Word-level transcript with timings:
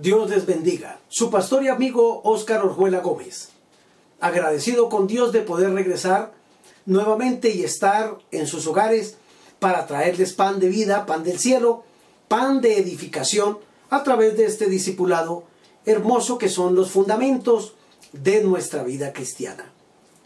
Dios 0.00 0.30
les 0.30 0.46
bendiga. 0.46 1.00
Su 1.08 1.28
pastor 1.28 1.64
y 1.64 1.68
amigo 1.68 2.20
Óscar 2.22 2.64
Orjuela 2.64 3.00
Gómez. 3.00 3.48
Agradecido 4.20 4.88
con 4.88 5.08
Dios 5.08 5.32
de 5.32 5.40
poder 5.40 5.72
regresar 5.72 6.32
nuevamente 6.86 7.50
y 7.50 7.64
estar 7.64 8.16
en 8.30 8.46
sus 8.46 8.68
hogares 8.68 9.16
para 9.58 9.88
traerles 9.88 10.34
pan 10.34 10.60
de 10.60 10.68
vida, 10.68 11.04
pan 11.04 11.24
del 11.24 11.40
cielo, 11.40 11.82
pan 12.28 12.60
de 12.60 12.78
edificación 12.78 13.58
a 13.90 14.04
través 14.04 14.36
de 14.36 14.44
este 14.44 14.66
discipulado 14.66 15.42
hermoso 15.84 16.38
que 16.38 16.48
son 16.48 16.76
los 16.76 16.92
fundamentos 16.92 17.74
de 18.12 18.44
nuestra 18.44 18.84
vida 18.84 19.12
cristiana. 19.12 19.72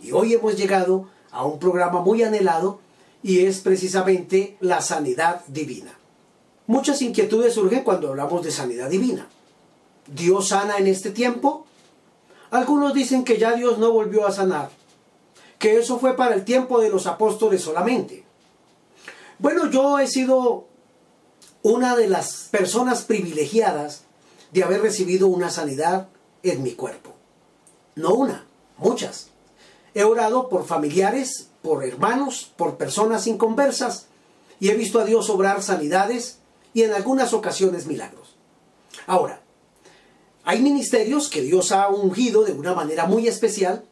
Y 0.02 0.12
hoy 0.12 0.34
hemos 0.34 0.59
llegado 0.59 1.09
a 1.30 1.46
un 1.46 1.59
programa 1.59 2.02
muy 2.02 2.23
anhelado 2.23 2.80
y 3.23 3.46
es 3.46 3.60
precisamente 3.60 4.59
la 4.60 4.82
sanidad 4.82 5.46
divina. 5.46 5.98
Muchas 6.66 7.01
inquietudes 7.01 7.54
surgen 7.54 7.84
cuando 7.84 8.10
hablamos 8.10 8.45
de 8.45 8.51
sanidad 8.51 8.91
divina. 8.91 9.29
¿Dios 10.06 10.48
sana 10.48 10.79
en 10.79 10.87
este 10.87 11.11
tiempo? 11.11 11.66
Algunos 12.51 12.93
dicen 12.95 13.24
que 13.24 13.38
ya 13.38 13.52
Dios 13.52 13.79
no 13.79 13.93
volvió 13.93 14.26
a 14.26 14.32
sanar, 14.32 14.71
que 15.59 15.79
eso 15.79 15.99
fue 15.99 16.16
para 16.16 16.35
el 16.35 16.45
tiempo 16.45 16.80
de 16.80 16.90
los 16.90 17.07
apóstoles 17.07 17.63
solamente. 17.63 18.24
Bueno, 19.38 19.71
yo 19.71 19.99
he 19.99 20.07
sido 20.07 20.66
una 21.63 21.96
de 21.96 22.09
las 22.09 22.49
personas 22.51 23.02
privilegiadas 23.02 24.02
de 24.52 24.65
haber 24.65 24.82
recibido 24.82 25.29
una 25.29 25.51
sanidad 25.51 26.09
en 26.43 26.63
mi 26.63 26.73
cuerpo. 26.73 27.15
No 27.95 28.15
una, 28.15 28.46
muchas. 28.79 29.29
He 29.95 30.04
orado 30.04 30.48
por 30.48 30.66
familiares, 30.66 31.48
por 31.63 31.85
hermanos, 31.85 32.52
por 32.57 32.76
personas 32.76 33.26
inconversas 33.26 34.07
y 34.59 34.71
he 34.71 34.74
visto 34.74 35.01
a 35.01 35.04
Dios 35.04 35.30
obrar 35.30 35.63
sanidades 35.63 36.38
y 36.74 36.82
en 36.82 36.93
algunas 36.93 37.32
ocasiones 37.32 37.87
milagros. 37.87 38.37
Ahora, 39.07 39.41
hay 40.52 40.60
ministerios 40.60 41.30
que 41.30 41.40
Dios 41.40 41.72
ha 41.72 41.88
ungido 41.88 42.45
de 42.45 42.52
una 42.52 42.74
manera 42.74 43.06
muy 43.06 43.26
especial, 43.26 43.86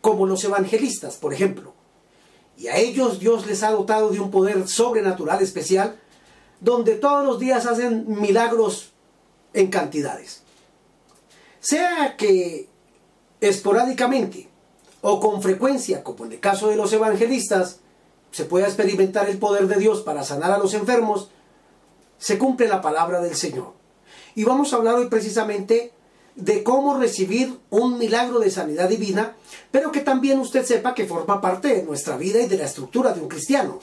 como 0.00 0.24
los 0.24 0.42
evangelistas, 0.44 1.16
por 1.16 1.34
ejemplo. 1.34 1.74
Y 2.56 2.68
a 2.68 2.78
ellos 2.78 3.20
Dios 3.20 3.46
les 3.46 3.62
ha 3.62 3.70
dotado 3.70 4.08
de 4.08 4.18
un 4.18 4.30
poder 4.30 4.66
sobrenatural 4.66 5.42
especial, 5.42 6.00
donde 6.58 6.94
todos 6.94 7.22
los 7.26 7.38
días 7.38 7.66
hacen 7.66 8.06
milagros 8.08 8.92
en 9.52 9.66
cantidades. 9.66 10.40
Sea 11.60 12.16
que 12.16 12.66
esporádicamente 13.42 14.48
o 15.02 15.20
con 15.20 15.42
frecuencia, 15.42 16.02
como 16.02 16.24
en 16.24 16.32
el 16.32 16.40
caso 16.40 16.68
de 16.68 16.76
los 16.76 16.94
evangelistas, 16.94 17.80
se 18.30 18.46
pueda 18.46 18.68
experimentar 18.68 19.28
el 19.28 19.36
poder 19.36 19.68
de 19.68 19.76
Dios 19.76 20.00
para 20.00 20.24
sanar 20.24 20.50
a 20.50 20.56
los 20.56 20.72
enfermos, 20.72 21.28
se 22.16 22.38
cumple 22.38 22.68
la 22.68 22.80
palabra 22.80 23.20
del 23.20 23.36
Señor. 23.36 23.74
Y 24.34 24.44
vamos 24.44 24.72
a 24.72 24.76
hablar 24.76 24.94
hoy 24.94 25.10
precisamente 25.10 25.92
de 26.36 26.62
cómo 26.62 26.98
recibir 26.98 27.58
un 27.70 27.98
milagro 27.98 28.38
de 28.38 28.50
sanidad 28.50 28.90
divina, 28.90 29.36
pero 29.70 29.90
que 29.90 30.00
también 30.00 30.38
usted 30.38 30.64
sepa 30.64 30.94
que 30.94 31.06
forma 31.06 31.40
parte 31.40 31.68
de 31.68 31.82
nuestra 31.82 32.16
vida 32.16 32.40
y 32.40 32.46
de 32.46 32.58
la 32.58 32.66
estructura 32.66 33.12
de 33.12 33.22
un 33.22 33.28
cristiano. 33.28 33.80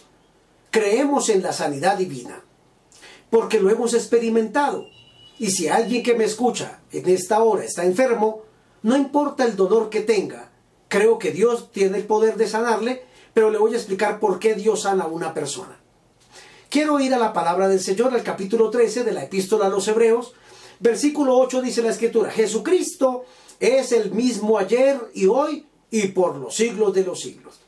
Creemos 0.69 1.29
en 1.29 1.41
la 1.41 1.51
sanidad 1.51 1.97
divina, 1.97 2.44
porque 3.29 3.59
lo 3.59 3.69
hemos 3.69 3.94
experimentado. 3.95 4.85
Y 5.39 5.50
si 5.50 5.67
alguien 5.67 6.03
que 6.03 6.13
me 6.13 6.25
escucha 6.25 6.79
en 6.91 7.09
esta 7.09 7.41
hora 7.41 7.63
está 7.63 7.83
enfermo, 7.85 8.44
no 8.83 8.95
importa 8.95 9.45
el 9.45 9.55
dolor 9.55 9.89
que 9.89 10.01
tenga, 10.01 10.51
creo 10.88 11.17
que 11.17 11.31
Dios 11.31 11.72
tiene 11.72 11.97
el 11.97 12.05
poder 12.05 12.38
de 12.38 12.47
sanarle, 12.47 13.03
pero 13.33 13.49
le 13.49 13.57
voy 13.57 13.73
a 13.73 13.78
explicar 13.78 14.19
por 14.19 14.38
qué 14.38 14.53
Dios 14.53 14.83
sana 14.83 15.05
a 15.05 15.07
una 15.07 15.33
persona. 15.33 15.79
Quiero 16.69 16.99
ir 16.99 17.13
a 17.16 17.19
la 17.19 17.33
palabra 17.33 17.67
del 17.67 17.79
Señor, 17.79 18.13
al 18.13 18.23
capítulo 18.23 18.69
13 18.69 19.03
de 19.03 19.11
la 19.11 19.23
epístola 19.23 19.67
a 19.67 19.69
los 19.69 19.88
Hebreos, 19.88 20.33
Versículo 20.83 21.38
8 21.38 21.61
dice 21.61 21.81
la 21.81 21.91
escritura, 21.91 22.29
Jesucristo 22.29 23.23
es 23.57 23.94
el 23.94 24.11
mismo 24.11 24.57
ayer 24.57 24.99
y 25.13 25.27
hoy 25.27 25.66
y 25.89 26.09
por 26.09 26.35
los 26.35 26.55
siglos 26.55 26.94
de 26.94 27.05
los 27.05 27.21
siglos. 27.21 27.61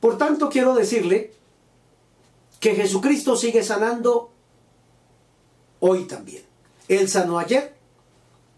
Por 0.00 0.16
tanto, 0.16 0.48
quiero 0.48 0.74
decirle 0.74 1.34
que 2.60 2.74
Jesucristo 2.74 3.36
sigue 3.36 3.62
sanando 3.62 4.30
hoy 5.80 6.06
también. 6.06 6.44
Él 6.88 7.10
sanó 7.10 7.38
ayer, 7.38 7.76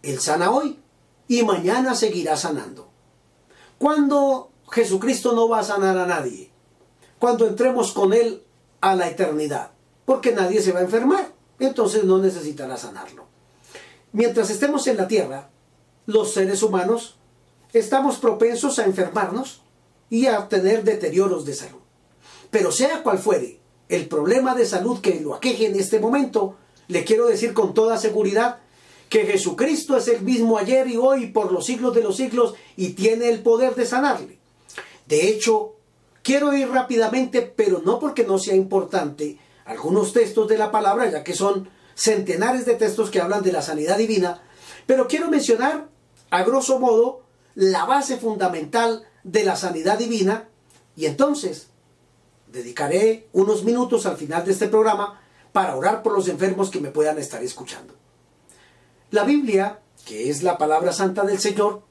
Él 0.01 0.21
sana 0.21 0.49
hoy 0.49 0.79
y 1.27 1.43
mañana 1.43 1.93
seguirá 1.93 2.37
sanando. 2.37 2.87
¿Cuándo 3.77 4.51
Jesucristo 4.71 5.33
no 5.33 5.49
va 5.49 5.59
a 5.59 5.65
sanar 5.65 5.97
a 5.97 6.07
nadie? 6.07 6.49
Cuando 7.19 7.45
entremos 7.47 7.91
con 7.91 8.13
Él 8.13 8.43
a 8.79 8.95
la 8.95 9.09
eternidad, 9.09 9.71
porque 10.05 10.31
nadie 10.31 10.61
se 10.61 10.71
va 10.71 10.79
a 10.79 10.83
enfermar, 10.83 11.33
entonces 11.59 12.05
no 12.05 12.17
necesitará 12.17 12.77
sanarlo. 12.77 13.30
Mientras 14.13 14.49
estemos 14.49 14.87
en 14.87 14.97
la 14.97 15.07
tierra, 15.07 15.49
los 16.05 16.33
seres 16.33 16.63
humanos 16.63 17.17
estamos 17.71 18.17
propensos 18.17 18.77
a 18.79 18.85
enfermarnos 18.85 19.61
y 20.09 20.25
a 20.25 20.49
tener 20.49 20.83
deterioros 20.83 21.45
de 21.45 21.53
salud. 21.53 21.79
Pero 22.49 22.71
sea 22.71 23.03
cual 23.03 23.19
fuere 23.19 23.59
el 23.87 24.07
problema 24.07 24.55
de 24.55 24.65
salud 24.65 24.99
que 24.99 25.21
lo 25.21 25.33
aqueje 25.33 25.67
en 25.67 25.75
este 25.75 25.99
momento, 25.99 26.57
le 26.87 27.05
quiero 27.05 27.27
decir 27.27 27.53
con 27.53 27.73
toda 27.73 27.97
seguridad 27.97 28.59
que 29.07 29.25
Jesucristo 29.25 29.95
es 29.97 30.07
el 30.07 30.21
mismo 30.21 30.57
ayer 30.57 30.87
y 30.87 30.97
hoy 30.97 31.27
por 31.27 31.51
los 31.51 31.65
siglos 31.65 31.95
de 31.95 32.03
los 32.03 32.17
siglos 32.17 32.55
y 32.75 32.89
tiene 32.89 33.29
el 33.29 33.41
poder 33.41 33.75
de 33.75 33.85
sanarle. 33.85 34.39
De 35.07 35.29
hecho, 35.29 35.75
quiero 36.21 36.53
ir 36.53 36.69
rápidamente, 36.69 37.41
pero 37.41 37.81
no 37.83 37.99
porque 37.99 38.25
no 38.25 38.37
sea 38.37 38.55
importante, 38.55 39.37
algunos 39.65 40.13
textos 40.13 40.47
de 40.47 40.57
la 40.57 40.71
palabra, 40.71 41.09
ya 41.09 41.23
que 41.23 41.33
son 41.33 41.69
centenares 42.01 42.65
de 42.65 42.73
textos 42.73 43.11
que 43.11 43.21
hablan 43.21 43.43
de 43.43 43.51
la 43.51 43.61
sanidad 43.61 43.95
divina, 43.95 44.41
pero 44.87 45.07
quiero 45.07 45.29
mencionar, 45.29 45.87
a 46.31 46.43
grosso 46.43 46.79
modo, 46.79 47.21
la 47.53 47.85
base 47.85 48.17
fundamental 48.17 49.03
de 49.23 49.43
la 49.43 49.55
sanidad 49.55 49.99
divina 49.99 50.49
y 50.95 51.05
entonces 51.05 51.67
dedicaré 52.47 53.27
unos 53.33 53.63
minutos 53.63 54.07
al 54.07 54.17
final 54.17 54.43
de 54.43 54.51
este 54.51 54.67
programa 54.67 55.21
para 55.51 55.75
orar 55.75 56.01
por 56.01 56.13
los 56.13 56.27
enfermos 56.27 56.71
que 56.71 56.79
me 56.79 56.89
puedan 56.89 57.19
estar 57.19 57.43
escuchando. 57.43 57.93
La 59.11 59.23
Biblia, 59.23 59.81
que 60.03 60.31
es 60.31 60.41
la 60.41 60.57
palabra 60.57 60.93
santa 60.93 61.21
del 61.21 61.37
Señor, 61.37 61.83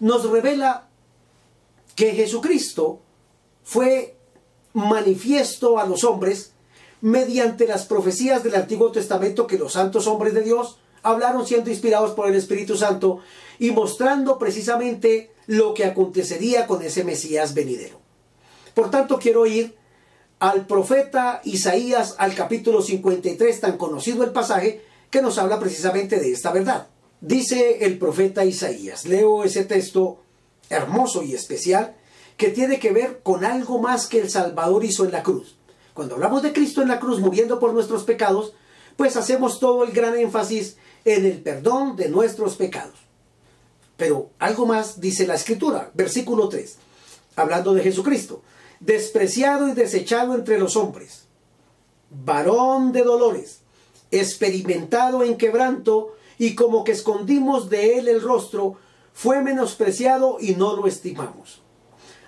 nos 0.00 0.28
revela 0.28 0.90
que 1.94 2.12
Jesucristo 2.12 3.00
fue 3.64 4.18
manifiesto 4.74 5.78
a 5.78 5.86
los 5.86 6.04
hombres 6.04 6.52
mediante 7.06 7.68
las 7.68 7.86
profecías 7.86 8.42
del 8.42 8.56
Antiguo 8.56 8.90
Testamento 8.90 9.46
que 9.46 9.58
los 9.58 9.74
santos 9.74 10.08
hombres 10.08 10.34
de 10.34 10.42
Dios 10.42 10.78
hablaron 11.04 11.46
siendo 11.46 11.70
inspirados 11.70 12.10
por 12.10 12.26
el 12.26 12.34
Espíritu 12.34 12.76
Santo 12.76 13.20
y 13.60 13.70
mostrando 13.70 14.40
precisamente 14.40 15.30
lo 15.46 15.72
que 15.72 15.84
acontecería 15.84 16.66
con 16.66 16.82
ese 16.82 17.04
Mesías 17.04 17.54
venidero. 17.54 18.00
Por 18.74 18.90
tanto, 18.90 19.20
quiero 19.20 19.46
ir 19.46 19.76
al 20.40 20.66
profeta 20.66 21.42
Isaías 21.44 22.16
al 22.18 22.34
capítulo 22.34 22.82
53, 22.82 23.60
tan 23.60 23.78
conocido 23.78 24.24
el 24.24 24.32
pasaje 24.32 24.82
que 25.08 25.22
nos 25.22 25.38
habla 25.38 25.60
precisamente 25.60 26.18
de 26.18 26.32
esta 26.32 26.50
verdad. 26.50 26.88
Dice 27.20 27.84
el 27.84 27.98
profeta 28.00 28.44
Isaías, 28.44 29.04
leo 29.04 29.44
ese 29.44 29.64
texto 29.64 30.22
hermoso 30.70 31.22
y 31.22 31.36
especial 31.36 31.94
que 32.36 32.48
tiene 32.48 32.80
que 32.80 32.90
ver 32.90 33.20
con 33.22 33.44
algo 33.44 33.78
más 33.78 34.08
que 34.08 34.18
el 34.18 34.28
Salvador 34.28 34.84
hizo 34.84 35.04
en 35.04 35.12
la 35.12 35.22
cruz. 35.22 35.56
Cuando 35.96 36.16
hablamos 36.16 36.42
de 36.42 36.52
Cristo 36.52 36.82
en 36.82 36.88
la 36.88 37.00
cruz 37.00 37.20
muriendo 37.20 37.58
por 37.58 37.72
nuestros 37.72 38.04
pecados, 38.04 38.52
pues 38.98 39.16
hacemos 39.16 39.58
todo 39.58 39.82
el 39.82 39.92
gran 39.92 40.14
énfasis 40.14 40.76
en 41.06 41.24
el 41.24 41.40
perdón 41.40 41.96
de 41.96 42.10
nuestros 42.10 42.56
pecados. 42.56 42.98
Pero 43.96 44.28
algo 44.38 44.66
más 44.66 45.00
dice 45.00 45.26
la 45.26 45.36
escritura, 45.36 45.90
versículo 45.94 46.50
3, 46.50 46.76
hablando 47.36 47.72
de 47.72 47.82
Jesucristo, 47.82 48.42
despreciado 48.78 49.68
y 49.68 49.72
desechado 49.72 50.34
entre 50.34 50.58
los 50.58 50.76
hombres, 50.76 51.28
varón 52.10 52.92
de 52.92 53.02
dolores, 53.02 53.60
experimentado 54.10 55.22
en 55.22 55.38
quebranto, 55.38 56.14
y 56.36 56.54
como 56.54 56.84
que 56.84 56.92
escondimos 56.92 57.70
de 57.70 57.96
él 57.98 58.08
el 58.08 58.20
rostro, 58.20 58.76
fue 59.14 59.40
menospreciado 59.40 60.36
y 60.40 60.56
no 60.56 60.76
lo 60.76 60.86
estimamos. 60.88 61.62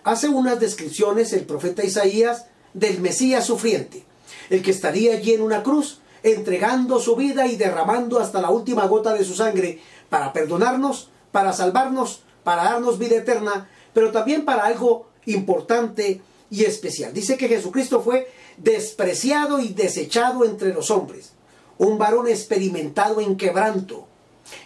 Hace 0.04 0.30
unas 0.30 0.58
descripciones 0.58 1.34
el 1.34 1.44
profeta 1.44 1.84
Isaías 1.84 2.46
del 2.74 3.00
Mesías 3.00 3.46
sufriente, 3.46 4.04
el 4.50 4.62
que 4.62 4.70
estaría 4.70 5.14
allí 5.14 5.34
en 5.34 5.42
una 5.42 5.62
cruz, 5.62 6.00
entregando 6.22 7.00
su 7.00 7.16
vida 7.16 7.46
y 7.46 7.56
derramando 7.56 8.18
hasta 8.18 8.40
la 8.40 8.50
última 8.50 8.86
gota 8.86 9.14
de 9.14 9.24
su 9.24 9.34
sangre 9.34 9.80
para 10.08 10.32
perdonarnos 10.32 11.10
para 11.32 11.52
salvarnos, 11.52 12.22
para 12.44 12.64
darnos 12.64 12.98
vida 12.98 13.16
eterna, 13.16 13.68
pero 13.92 14.10
también 14.10 14.44
para 14.44 14.64
algo 14.64 15.06
importante 15.26 16.20
y 16.50 16.64
especial. 16.64 17.12
Dice 17.12 17.36
que 17.36 17.48
Jesucristo 17.48 18.00
fue 18.00 18.30
despreciado 18.56 19.60
y 19.60 19.68
desechado 19.68 20.44
entre 20.44 20.72
los 20.72 20.90
hombres, 20.90 21.32
un 21.78 21.98
varón 21.98 22.28
experimentado 22.28 23.20
en 23.20 23.36
quebranto, 23.36 24.06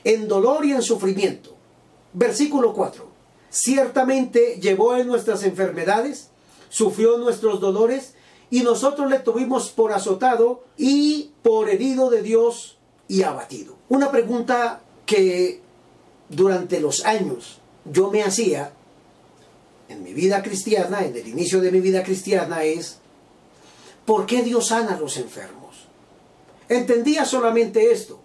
en 0.05 0.29
dolor 0.29 0.65
y 0.65 0.73
en 0.73 0.83
sufrimiento. 0.83 1.57
Versículo 2.13 2.73
4. 2.73 3.11
Ciertamente 3.51 4.59
llevó 4.61 4.97
en 4.97 5.09
nuestras 5.09 5.43
enfermedades, 5.43 6.31
sufrió 6.73 7.19
nuestros 7.19 7.61
dolores, 7.61 8.15
y 8.49 8.63
nosotros 8.63 9.11
le 9.11 9.19
tuvimos 9.19 9.69
por 9.71 9.93
azotado 9.93 10.65
y 10.79 11.33
por 11.43 11.69
herido 11.69 12.09
de 12.09 12.23
Dios 12.23 12.79
y 13.09 13.25
abatido. 13.25 13.77
Una 13.91 14.11
pregunta 14.11 14.81
que 15.05 15.61
durante 16.31 16.81
los 16.81 17.05
años 17.05 17.61
yo 17.85 18.11
me 18.11 18.23
hacía 18.23 18.73
en 19.91 20.03
mi 20.03 20.15
vida 20.15 20.43
cristiana, 20.43 21.05
en 21.05 21.15
el 21.15 21.29
inicio 21.29 21.61
de 21.61 21.71
mi 21.71 21.81
vida 21.81 22.03
cristiana, 22.03 22.65
es 22.65 22.99
¿por 24.07 24.25
qué 24.25 24.43
Dios 24.43 24.69
sana 24.69 24.95
a 24.95 24.99
los 24.99 25.19
enfermos? 25.19 25.89
Entendía 26.71 27.27
solamente 27.27 27.93
esto. 27.93 28.19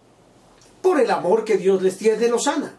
Por 0.81 1.01
el 1.01 1.11
amor 1.11 1.43
que 1.43 1.57
Dios 1.57 1.81
les 1.81 1.97
tiene, 1.97 2.29
los 2.29 2.45
sana. 2.45 2.77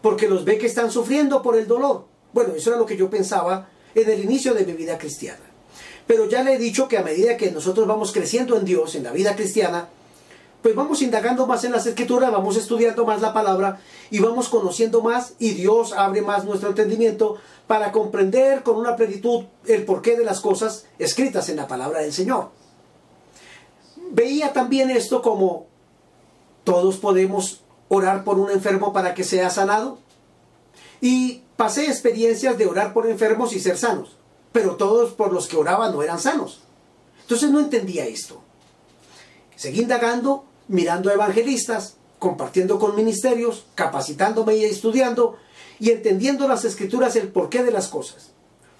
Porque 0.00 0.26
los 0.26 0.46
ve 0.46 0.56
que 0.56 0.66
están 0.66 0.90
sufriendo 0.90 1.42
por 1.42 1.58
el 1.58 1.66
dolor. 1.66 2.06
Bueno, 2.32 2.54
eso 2.54 2.70
era 2.70 2.78
lo 2.78 2.86
que 2.86 2.96
yo 2.96 3.10
pensaba 3.10 3.68
en 3.94 4.10
el 4.10 4.24
inicio 4.24 4.54
de 4.54 4.64
mi 4.64 4.72
vida 4.72 4.98
cristiana. 4.98 5.40
Pero 6.06 6.28
ya 6.28 6.42
le 6.42 6.54
he 6.54 6.58
dicho 6.58 6.88
que 6.88 6.98
a 6.98 7.02
medida 7.02 7.36
que 7.36 7.50
nosotros 7.50 7.86
vamos 7.86 8.12
creciendo 8.12 8.56
en 8.56 8.64
Dios, 8.64 8.94
en 8.94 9.04
la 9.04 9.12
vida 9.12 9.34
cristiana, 9.36 9.88
pues 10.62 10.74
vamos 10.74 11.02
indagando 11.02 11.46
más 11.46 11.64
en 11.64 11.72
las 11.72 11.86
escrituras, 11.86 12.32
vamos 12.32 12.56
estudiando 12.56 13.04
más 13.04 13.20
la 13.20 13.34
palabra 13.34 13.80
y 14.10 14.18
vamos 14.18 14.48
conociendo 14.48 15.02
más 15.02 15.34
y 15.38 15.50
Dios 15.50 15.92
abre 15.92 16.22
más 16.22 16.44
nuestro 16.44 16.70
entendimiento 16.70 17.36
para 17.66 17.92
comprender 17.92 18.62
con 18.62 18.76
una 18.76 18.96
plenitud 18.96 19.44
el 19.66 19.84
porqué 19.84 20.16
de 20.16 20.24
las 20.24 20.40
cosas 20.40 20.86
escritas 20.98 21.48
en 21.48 21.56
la 21.56 21.66
palabra 21.66 22.00
del 22.00 22.12
Señor. 22.12 22.50
Veía 24.10 24.52
también 24.52 24.90
esto 24.90 25.20
como 25.20 25.66
todos 26.64 26.96
podemos 26.96 27.62
orar 27.88 28.24
por 28.24 28.38
un 28.38 28.50
enfermo 28.50 28.92
para 28.92 29.14
que 29.14 29.24
sea 29.24 29.50
sanado. 29.50 29.98
Y 31.00 31.42
pasé 31.56 31.86
experiencias 31.86 32.58
de 32.58 32.66
orar 32.66 32.92
por 32.92 33.06
enfermos 33.06 33.52
y 33.52 33.60
ser 33.60 33.78
sanos, 33.78 34.16
pero 34.52 34.76
todos 34.76 35.12
por 35.12 35.32
los 35.32 35.48
que 35.48 35.56
oraban 35.56 35.92
no 35.92 36.02
eran 36.02 36.18
sanos. 36.18 36.60
Entonces 37.22 37.50
no 37.50 37.60
entendía 37.60 38.06
esto. 38.06 38.42
Seguí 39.56 39.82
indagando 39.82 40.44
mirando 40.68 41.10
a 41.10 41.14
evangelistas, 41.14 41.96
compartiendo 42.18 42.78
con 42.78 42.96
ministerios, 42.96 43.66
capacitándome 43.74 44.56
y 44.56 44.64
estudiando 44.64 45.36
y 45.78 45.90
entendiendo 45.90 46.48
las 46.48 46.64
escrituras 46.64 47.16
el 47.16 47.28
porqué 47.28 47.62
de 47.62 47.70
las 47.70 47.88
cosas. 47.88 48.30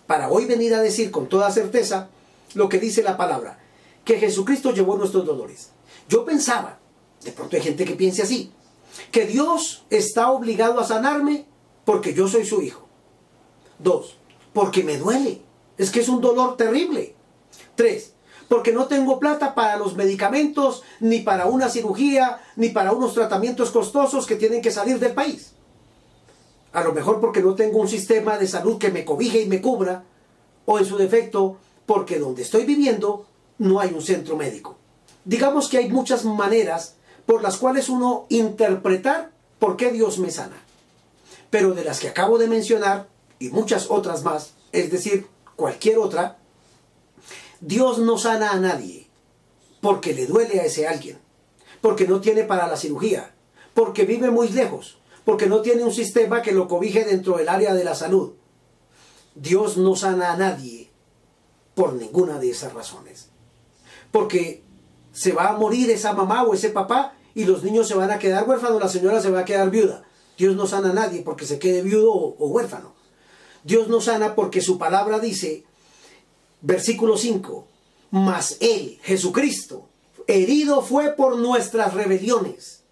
Para 0.07 0.29
hoy 0.31 0.47
venir 0.47 0.75
a 0.75 0.81
decir 0.81 1.11
con 1.11 1.29
toda 1.29 1.51
certeza 1.51 2.09
lo 2.55 2.69
que 2.69 2.79
dice 2.79 3.03
la 3.03 3.17
palabra, 3.17 3.59
que 4.05 4.19
Jesucristo 4.19 4.73
llevó 4.73 4.97
nuestros 4.97 5.27
dolores. 5.27 5.71
Yo 6.09 6.25
pensaba, 6.25 6.79
de 7.23 7.33
pronto 7.33 7.57
hay 7.57 7.63
gente 7.63 7.85
que 7.85 7.97
piense 7.97 8.23
así, 8.23 8.53
que 9.11 9.27
Dios 9.27 9.85
está 9.91 10.31
obligado 10.31 10.79
a 10.79 10.87
sanarme 10.87 11.47
porque 11.85 12.15
yo 12.15 12.29
soy 12.29 12.45
su 12.45 12.63
hijo. 12.63 12.87
Dos, 13.79 14.17
porque 14.53 14.83
me 14.83 14.99
duele. 14.99 15.43
Es 15.77 15.91
que 15.91 16.01
es 16.01 16.09
un 16.09 16.21
dolor 16.21 16.57
terrible. 16.57 17.15
Tres, 17.75 18.15
porque 18.49 18.73
no 18.73 18.87
tengo 18.87 19.19
plata 19.19 19.55
para 19.55 19.77
los 19.77 19.97
medicamentos, 19.97 20.83
ni 21.01 21.21
para 21.21 21.47
una 21.47 21.69
cirugía, 21.69 22.41
ni 22.57 22.69
para 22.69 22.93
unos 22.93 23.15
tratamientos 23.15 23.71
costosos 23.71 24.27
que 24.27 24.37
tienen 24.37 24.63
que 24.63 24.71
salir 24.71 24.99
del 24.99 25.13
país. 25.13 25.53
A 26.73 26.83
lo 26.83 26.93
mejor 26.93 27.21
porque 27.21 27.43
no 27.43 27.55
tengo 27.55 27.79
un 27.79 27.89
sistema 27.89 28.39
de 28.39 28.49
salud 28.49 28.79
que 28.79 28.91
me 28.91 29.05
cobije 29.05 29.41
y 29.41 29.47
me 29.47 29.61
cubra, 29.61 30.05
o 30.67 30.79
en 30.79 30.85
su 30.85 30.97
defecto, 30.97 31.59
porque 31.87 32.19
donde 32.19 32.43
estoy 32.43 32.65
viviendo 32.65 33.27
no 33.59 33.81
hay 33.81 33.93
un 33.93 34.03
centro 34.03 34.37
médico. 34.37 34.77
Digamos 35.25 35.69
que 35.69 35.79
hay 35.79 35.89
muchas 35.89 36.25
maneras 36.25 36.97
por 37.27 37.43
las 37.43 37.57
cuales 37.57 37.89
uno 37.89 38.27
interpretar 38.29 39.31
por 39.59 39.77
qué 39.77 39.91
Dios 39.91 40.19
me 40.19 40.31
sana. 40.31 40.57
Pero 41.55 41.73
de 41.73 41.85
las 41.85 42.01
que 42.01 42.09
acabo 42.09 42.37
de 42.37 42.49
mencionar, 42.49 43.07
y 43.39 43.51
muchas 43.51 43.89
otras 43.89 44.25
más, 44.25 44.55
es 44.73 44.91
decir, 44.91 45.29
cualquier 45.55 45.99
otra, 45.99 46.37
Dios 47.61 47.99
no 47.99 48.19
sana 48.19 48.51
a 48.51 48.59
nadie 48.59 49.07
porque 49.81 50.15
le 50.15 50.27
duele 50.27 50.59
a 50.59 50.65
ese 50.65 50.89
alguien, 50.89 51.21
porque 51.81 52.09
no 52.09 52.21
tiene 52.21 52.43
para 52.43 52.67
la 52.67 52.77
cirugía, 52.77 53.37
porque 53.73 54.05
vive 54.05 54.33
muy 54.33 54.49
lejos, 54.49 54.99
porque 55.25 55.47
no 55.47 55.61
tiene 55.61 55.85
un 55.85 55.93
sistema 55.93 56.43
que 56.43 56.51
lo 56.51 56.67
cobije 56.67 57.05
dentro 57.05 57.37
del 57.37 57.49
área 57.49 57.73
de 57.73 57.85
la 57.85 57.95
salud. 57.95 58.33
Dios 59.37 59.77
no 59.77 59.95
sana 59.95 60.33
a 60.33 60.37
nadie 60.37 60.91
por 61.77 61.93
ninguna 61.93 62.41
de 62.41 62.51
esas 62.51 62.73
razones. 62.73 63.29
Porque 64.11 64.65
se 65.13 65.31
va 65.31 65.51
a 65.51 65.57
morir 65.57 65.89
esa 65.93 66.15
mamá 66.15 66.43
o 66.43 66.53
ese 66.53 66.71
papá 66.71 67.15
y 67.33 67.45
los 67.45 67.63
niños 67.63 67.87
se 67.87 67.95
van 67.95 68.11
a 68.11 68.19
quedar 68.19 68.43
huérfanos, 68.43 68.83
la 68.83 68.89
señora 68.89 69.23
se 69.23 69.31
va 69.31 69.43
a 69.43 69.45
quedar 69.45 69.71
viuda. 69.71 70.03
Dios 70.37 70.57
no 70.57 70.67
sana 70.67 70.91
a 70.91 70.95
nadie 70.95 71.23
porque 71.23 71.47
se 71.47 71.59
quede 71.59 71.83
viudo 71.83 72.13
o, 72.13 72.47
huérfano. 72.49 72.93
Dios 73.63 73.89
no 73.89 74.01
sana 74.01 74.35
porque 74.35 74.61
su 74.61 74.79
palabra 74.79 75.19
dice 75.19 75.65
Versículo 76.61 77.19
5. 77.19 77.67
Mas 78.11 78.57
Él, 78.61 78.99
Jesucristo, 79.03 79.87
herido 80.27 80.83
fue 80.83 81.13
por 81.13 81.37
nuestras 81.37 81.93
rebeliones, 81.93 82.83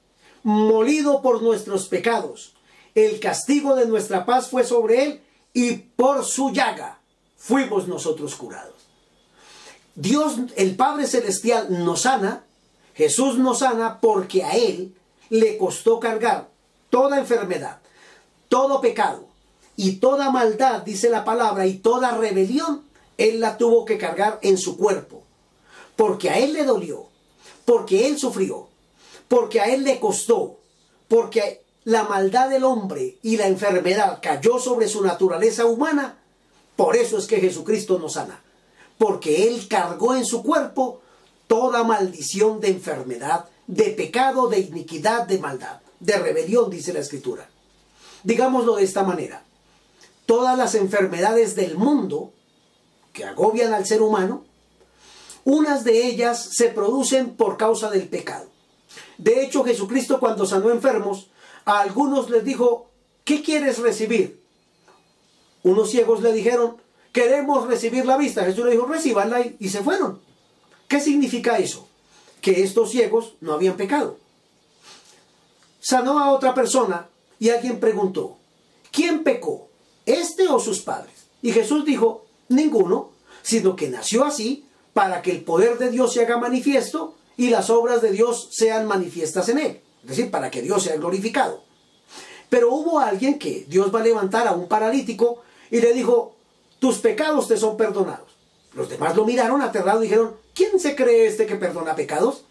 molido 0.42 1.22
por 1.22 1.42
nuestros 1.42 1.88
pecados. 1.88 2.54
El 2.94 3.18
castigo 3.18 3.74
de 3.74 3.86
nuestra 3.86 4.26
paz 4.26 4.48
fue 4.48 4.64
sobre 4.64 5.04
Él 5.04 5.20
y 5.54 5.72
por 5.72 6.24
su 6.24 6.50
llaga 6.50 7.00
fuimos 7.36 7.88
nosotros 7.88 8.34
curados. 8.34 8.74
Dios, 9.94 10.34
el 10.56 10.76
Padre 10.76 11.06
Celestial, 11.06 11.84
nos 11.84 12.02
sana, 12.02 12.44
Jesús 12.94 13.38
nos 13.38 13.60
sana 13.60 14.00
porque 14.00 14.44
a 14.44 14.56
Él 14.56 14.94
le 15.30 15.56
costó 15.56 15.98
cargar 15.98 16.51
toda 16.92 17.18
enfermedad, 17.18 17.78
todo 18.48 18.80
pecado 18.80 19.24
y 19.74 19.96
toda 19.96 20.30
maldad, 20.30 20.82
dice 20.82 21.10
la 21.10 21.24
palabra, 21.24 21.66
y 21.66 21.78
toda 21.78 22.12
rebelión 22.12 22.84
él 23.18 23.40
la 23.40 23.56
tuvo 23.56 23.84
que 23.84 23.98
cargar 23.98 24.38
en 24.42 24.58
su 24.58 24.76
cuerpo, 24.76 25.22
porque 25.96 26.30
a 26.30 26.38
Él 26.38 26.54
le 26.54 26.64
dolió, 26.64 27.06
porque 27.64 28.08
Él 28.08 28.18
sufrió, 28.18 28.68
porque 29.28 29.60
a 29.60 29.66
Él 29.66 29.84
le 29.84 30.00
costó, 30.00 30.58
porque 31.08 31.62
la 31.84 32.04
maldad 32.04 32.48
del 32.48 32.64
hombre 32.64 33.18
y 33.22 33.36
la 33.36 33.46
enfermedad 33.46 34.18
cayó 34.22 34.58
sobre 34.58 34.88
su 34.88 35.04
naturaleza 35.04 35.66
humana, 35.66 36.18
por 36.74 36.96
eso 36.96 37.18
es 37.18 37.26
que 37.26 37.40
Jesucristo 37.40 37.98
nos 37.98 38.14
sana, 38.14 38.42
porque 38.98 39.46
Él 39.46 39.68
cargó 39.68 40.14
en 40.14 40.24
su 40.24 40.42
cuerpo 40.42 41.00
toda 41.46 41.84
maldición 41.84 42.60
de 42.60 42.70
enfermedad, 42.70 43.44
de 43.66 43.90
pecado, 43.90 44.48
de 44.48 44.60
iniquidad, 44.60 45.26
de 45.26 45.38
maldad, 45.38 45.80
de 46.02 46.18
rebelión, 46.18 46.68
dice 46.68 46.92
la 46.92 47.00
Escritura. 47.00 47.48
Digámoslo 48.24 48.76
de 48.76 48.84
esta 48.84 49.04
manera, 49.04 49.44
todas 50.26 50.58
las 50.58 50.74
enfermedades 50.74 51.54
del 51.54 51.76
mundo 51.76 52.32
que 53.12 53.24
agobian 53.24 53.72
al 53.72 53.86
ser 53.86 54.02
humano, 54.02 54.44
unas 55.44 55.84
de 55.84 56.06
ellas 56.06 56.50
se 56.52 56.68
producen 56.68 57.36
por 57.36 57.56
causa 57.56 57.90
del 57.90 58.08
pecado. 58.08 58.48
De 59.18 59.42
hecho, 59.42 59.64
Jesucristo 59.64 60.18
cuando 60.20 60.46
sanó 60.46 60.70
enfermos, 60.70 61.30
a 61.64 61.80
algunos 61.80 62.30
les 62.30 62.44
dijo, 62.44 62.90
¿qué 63.24 63.42
quieres 63.42 63.78
recibir? 63.78 64.42
Unos 65.62 65.90
ciegos 65.90 66.22
le 66.22 66.32
dijeron, 66.32 66.76
queremos 67.12 67.68
recibir 67.68 68.04
la 68.06 68.16
vista. 68.16 68.44
Jesús 68.44 68.64
le 68.64 68.72
dijo, 68.72 68.86
recibanla 68.86 69.44
y 69.58 69.68
se 69.68 69.82
fueron. 69.82 70.20
¿Qué 70.88 71.00
significa 71.00 71.58
eso? 71.58 71.88
Que 72.40 72.62
estos 72.62 72.90
ciegos 72.90 73.34
no 73.40 73.52
habían 73.52 73.76
pecado. 73.76 74.18
Sanó 75.82 76.20
a 76.20 76.30
otra 76.30 76.54
persona 76.54 77.08
y 77.40 77.50
alguien 77.50 77.80
preguntó, 77.80 78.38
¿quién 78.92 79.24
pecó? 79.24 79.68
¿Este 80.06 80.46
o 80.46 80.60
sus 80.60 80.80
padres? 80.80 81.26
Y 81.42 81.50
Jesús 81.50 81.84
dijo, 81.84 82.24
Ninguno, 82.48 83.10
sino 83.42 83.74
que 83.74 83.88
nació 83.88 84.24
así 84.24 84.64
para 84.92 85.22
que 85.22 85.32
el 85.32 85.42
poder 85.42 85.78
de 85.78 85.90
Dios 85.90 86.12
se 86.12 86.22
haga 86.22 86.36
manifiesto 86.38 87.16
y 87.36 87.50
las 87.50 87.68
obras 87.68 88.00
de 88.00 88.12
Dios 88.12 88.48
sean 88.52 88.86
manifiestas 88.86 89.48
en 89.48 89.58
él. 89.58 89.80
Es 90.02 90.10
decir, 90.10 90.30
para 90.30 90.52
que 90.52 90.62
Dios 90.62 90.84
sea 90.84 90.96
glorificado. 90.96 91.64
Pero 92.48 92.72
hubo 92.72 93.00
alguien 93.00 93.40
que 93.40 93.64
Dios 93.68 93.92
va 93.92 94.00
a 94.00 94.04
levantar 94.04 94.46
a 94.46 94.52
un 94.52 94.68
paralítico 94.68 95.42
y 95.68 95.80
le 95.80 95.92
dijo, 95.94 96.36
tus 96.78 96.98
pecados 96.98 97.48
te 97.48 97.56
son 97.56 97.76
perdonados. 97.76 98.30
Los 98.74 98.88
demás 98.88 99.16
lo 99.16 99.24
miraron 99.24 99.62
aterrados 99.62 100.04
y 100.04 100.06
dijeron, 100.08 100.36
¿quién 100.54 100.78
se 100.78 100.94
cree 100.94 101.26
este 101.26 101.46
que 101.46 101.56
perdona 101.56 101.96
pecados? 101.96 102.44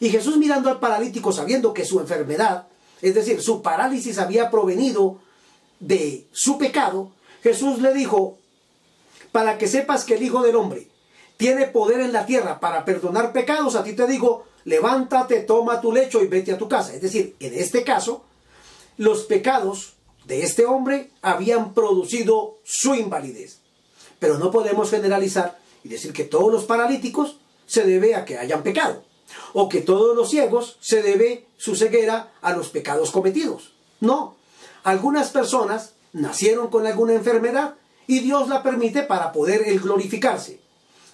Y 0.00 0.10
Jesús 0.10 0.38
mirando 0.38 0.70
al 0.70 0.80
paralítico 0.80 1.32
sabiendo 1.32 1.74
que 1.74 1.84
su 1.84 2.00
enfermedad, 2.00 2.68
es 3.02 3.14
decir, 3.14 3.40
su 3.40 3.62
parálisis 3.62 4.18
había 4.18 4.50
provenido 4.50 5.18
de 5.80 6.26
su 6.32 6.58
pecado, 6.58 7.12
Jesús 7.42 7.80
le 7.80 7.94
dijo, 7.94 8.38
para 9.32 9.58
que 9.58 9.68
sepas 9.68 10.04
que 10.04 10.14
el 10.14 10.22
Hijo 10.22 10.42
del 10.42 10.56
Hombre 10.56 10.88
tiene 11.36 11.66
poder 11.66 12.00
en 12.00 12.12
la 12.12 12.26
tierra 12.26 12.58
para 12.58 12.84
perdonar 12.84 13.32
pecados, 13.32 13.76
a 13.76 13.84
ti 13.84 13.92
te 13.92 14.06
digo, 14.06 14.44
levántate, 14.64 15.40
toma 15.40 15.80
tu 15.80 15.92
lecho 15.92 16.22
y 16.22 16.26
vete 16.26 16.52
a 16.52 16.58
tu 16.58 16.68
casa. 16.68 16.94
Es 16.94 17.00
decir, 17.00 17.36
en 17.38 17.54
este 17.54 17.84
caso, 17.84 18.24
los 18.96 19.22
pecados 19.24 19.94
de 20.24 20.42
este 20.42 20.66
hombre 20.66 21.10
habían 21.22 21.74
producido 21.74 22.58
su 22.64 22.94
invalidez. 22.94 23.60
Pero 24.18 24.38
no 24.38 24.50
podemos 24.50 24.90
generalizar 24.90 25.58
y 25.84 25.88
decir 25.88 26.12
que 26.12 26.24
todos 26.24 26.52
los 26.52 26.64
paralíticos 26.64 27.38
se 27.66 27.84
debe 27.84 28.14
a 28.14 28.24
que 28.24 28.36
hayan 28.36 28.62
pecado, 28.62 29.04
o 29.52 29.68
que 29.68 29.80
todos 29.80 30.16
los 30.16 30.30
ciegos 30.30 30.76
se 30.80 31.02
debe 31.02 31.46
su 31.56 31.76
ceguera 31.76 32.32
a 32.40 32.52
los 32.52 32.68
pecados 32.68 33.10
cometidos. 33.10 33.72
No, 34.00 34.36
algunas 34.84 35.30
personas 35.30 35.94
nacieron 36.12 36.68
con 36.68 36.86
alguna 36.86 37.14
enfermedad 37.14 37.74
y 38.06 38.20
Dios 38.20 38.48
la 38.48 38.62
permite 38.62 39.02
para 39.02 39.32
poder 39.32 39.66
el 39.66 39.80
glorificarse. 39.80 40.60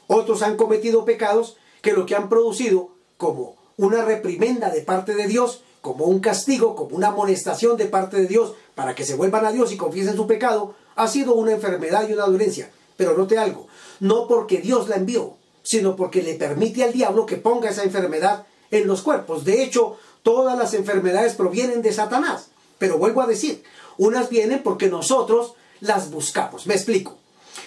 Otros 0.06 0.42
han 0.42 0.56
cometido 0.56 1.04
pecados 1.04 1.56
que 1.82 1.92
lo 1.92 2.06
que 2.06 2.14
han 2.14 2.28
producido 2.28 2.90
como 3.16 3.56
una 3.76 4.04
reprimenda 4.04 4.70
de 4.70 4.82
parte 4.82 5.14
de 5.14 5.26
Dios, 5.26 5.62
como 5.80 6.06
un 6.06 6.20
castigo, 6.20 6.76
como 6.76 6.96
una 6.96 7.08
amonestación 7.08 7.76
de 7.76 7.86
parte 7.86 8.16
de 8.16 8.26
Dios 8.26 8.54
para 8.74 8.94
que 8.94 9.04
se 9.04 9.16
vuelvan 9.16 9.44
a 9.44 9.52
Dios 9.52 9.72
y 9.72 9.76
confiesen 9.76 10.16
su 10.16 10.26
pecado, 10.26 10.74
ha 10.94 11.08
sido 11.08 11.34
una 11.34 11.52
enfermedad 11.52 12.08
y 12.08 12.12
una 12.12 12.26
dolencia. 12.26 12.70
Pero 12.96 13.16
note 13.16 13.38
algo, 13.38 13.66
no 14.00 14.28
porque 14.28 14.60
Dios 14.60 14.88
la 14.88 14.96
envió, 14.96 15.36
sino 15.64 15.96
porque 15.96 16.22
le 16.22 16.34
permite 16.34 16.84
al 16.84 16.92
diablo 16.92 17.26
que 17.26 17.36
ponga 17.36 17.70
esa 17.70 17.82
enfermedad 17.82 18.46
en 18.70 18.86
los 18.86 19.02
cuerpos. 19.02 19.44
De 19.44 19.64
hecho, 19.64 19.96
todas 20.22 20.56
las 20.56 20.74
enfermedades 20.74 21.34
provienen 21.34 21.82
de 21.82 21.92
Satanás. 21.92 22.50
Pero 22.78 22.98
vuelvo 22.98 23.22
a 23.22 23.26
decir, 23.26 23.64
unas 23.96 24.28
vienen 24.28 24.62
porque 24.62 24.88
nosotros 24.88 25.54
las 25.80 26.10
buscamos. 26.10 26.66
Me 26.66 26.74
explico. 26.74 27.16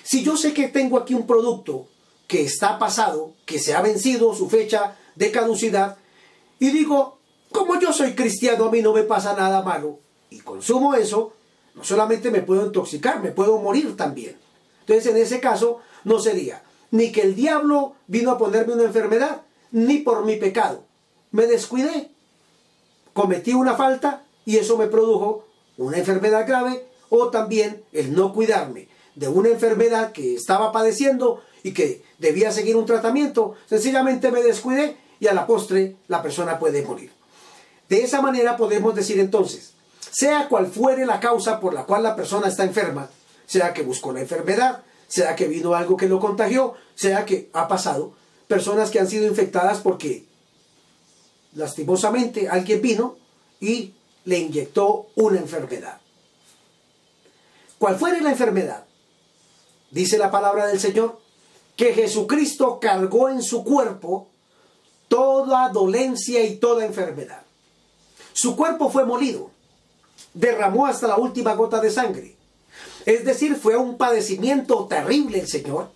Si 0.04 0.24
yo 0.24 0.38
sé 0.38 0.54
que 0.54 0.68
tengo 0.68 0.98
aquí 0.98 1.16
un 1.16 1.26
producto 1.26 1.88
que 2.28 2.44
está 2.44 2.78
pasado, 2.78 3.34
que 3.46 3.58
se 3.58 3.74
ha 3.74 3.82
vencido 3.82 4.34
su 4.36 4.48
fecha 4.48 4.96
de 5.16 5.32
caducidad, 5.32 5.98
y 6.60 6.70
digo, 6.70 7.18
como 7.52 7.80
yo 7.80 7.92
soy 7.94 8.14
cristiano, 8.14 8.66
a 8.66 8.72
mí 8.72 8.82
no 8.82 8.94
me 8.94 9.04
pasa 9.04 9.34
nada 9.34 9.64
malo, 9.64 10.00
y 10.30 10.40
consumo 10.40 10.94
eso, 10.94 11.34
no 11.74 11.84
solamente 11.84 12.30
me 12.30 12.42
puedo 12.42 12.66
intoxicar, 12.66 13.24
me 13.24 13.32
puedo 13.32 13.58
morir 13.60 13.96
también. 13.96 14.38
Entonces, 14.82 15.08
en 15.08 15.18
ese 15.18 15.40
caso, 15.40 15.80
no 16.04 16.20
sería 16.20 16.62
ni 16.92 17.12
que 17.12 17.22
el 17.22 17.36
diablo 17.36 17.94
vino 18.08 18.32
a 18.32 18.38
ponerme 18.38 18.74
una 18.74 18.84
enfermedad, 18.84 19.42
ni 19.72 20.00
por 20.00 20.26
mi 20.26 20.38
pecado. 20.38 20.84
Me 21.32 21.46
descuidé, 21.48 22.10
cometí 23.14 23.54
una 23.54 23.76
falta 23.76 24.24
y 24.46 24.58
eso 24.58 24.78
me 24.78 24.88
produjo 24.88 25.46
una 25.78 25.98
enfermedad 25.98 26.48
grave 26.48 26.86
o 27.10 27.30
también 27.30 27.84
el 27.92 28.14
no 28.14 28.34
cuidarme 28.34 28.88
de 29.16 29.28
una 29.28 29.50
enfermedad 29.50 30.12
que 30.12 30.36
estaba 30.36 30.72
padeciendo 30.72 31.42
y 31.64 31.74
que 31.74 32.04
debía 32.20 32.52
seguir 32.52 32.76
un 32.76 32.86
tratamiento. 32.86 33.56
Sencillamente 33.68 34.32
me 34.32 34.44
descuidé 34.44 34.96
y 35.20 35.28
a 35.28 35.34
la 35.34 35.48
postre 35.48 35.96
la 36.08 36.22
persona 36.22 36.60
puede 36.60 36.84
morir. 36.84 37.12
De 37.90 38.04
esa 38.04 38.22
manera 38.22 38.58
podemos 38.58 38.94
decir 38.96 39.20
entonces, 39.20 39.74
sea 40.12 40.48
cual 40.48 40.68
fuere 40.68 41.06
la 41.06 41.20
causa 41.20 41.60
por 41.60 41.74
la 41.74 41.86
cual 41.86 42.04
la 42.04 42.16
persona 42.16 42.48
está 42.48 42.64
enferma, 42.64 43.10
sea 43.46 43.74
que 43.74 43.82
buscó 43.82 44.12
la 44.12 44.22
enfermedad, 44.22 44.84
sea 45.08 45.36
que 45.36 45.48
vino 45.48 45.74
algo 45.74 45.98
que 45.98 46.10
lo 46.10 46.20
contagió, 46.20 46.76
sea 46.96 47.26
que 47.26 47.50
ha 47.54 47.68
pasado, 47.68 48.14
personas 48.48 48.90
que 48.90 49.00
han 49.00 49.08
sido 49.08 49.28
infectadas 49.28 49.80
porque 49.80 50.26
lastimosamente 51.54 52.50
alguien 52.50 52.82
vino 52.82 53.18
y 53.60 53.94
le 54.26 54.40
inyectó 54.40 55.08
una 55.16 55.40
enfermedad. 55.40 56.00
¿Cuál 57.80 57.98
fuere 57.98 58.22
la 58.22 58.32
enfermedad? 58.32 58.86
Dice 59.92 60.18
la 60.18 60.32
palabra 60.32 60.68
del 60.68 60.80
Señor 60.80 61.20
que 61.76 61.94
Jesucristo 61.94 62.80
cargó 62.80 63.30
en 63.30 63.42
su 63.42 63.64
cuerpo 63.64 64.28
toda 65.08 65.70
dolencia 65.70 66.44
y 66.44 66.58
toda 66.58 66.86
enfermedad. 66.86 67.44
Su 68.34 68.56
cuerpo 68.56 68.90
fue 68.90 69.06
molido, 69.06 69.52
derramó 70.34 70.88
hasta 70.88 71.08
la 71.08 71.18
última 71.18 71.54
gota 71.54 71.80
de 71.80 71.92
sangre. 71.92 72.36
Es 73.06 73.24
decir, 73.26 73.56
fue 73.56 73.78
un 73.78 73.98
padecimiento 73.98 74.86
terrible 74.86 75.40
el 75.40 75.48
Señor, 75.48 75.90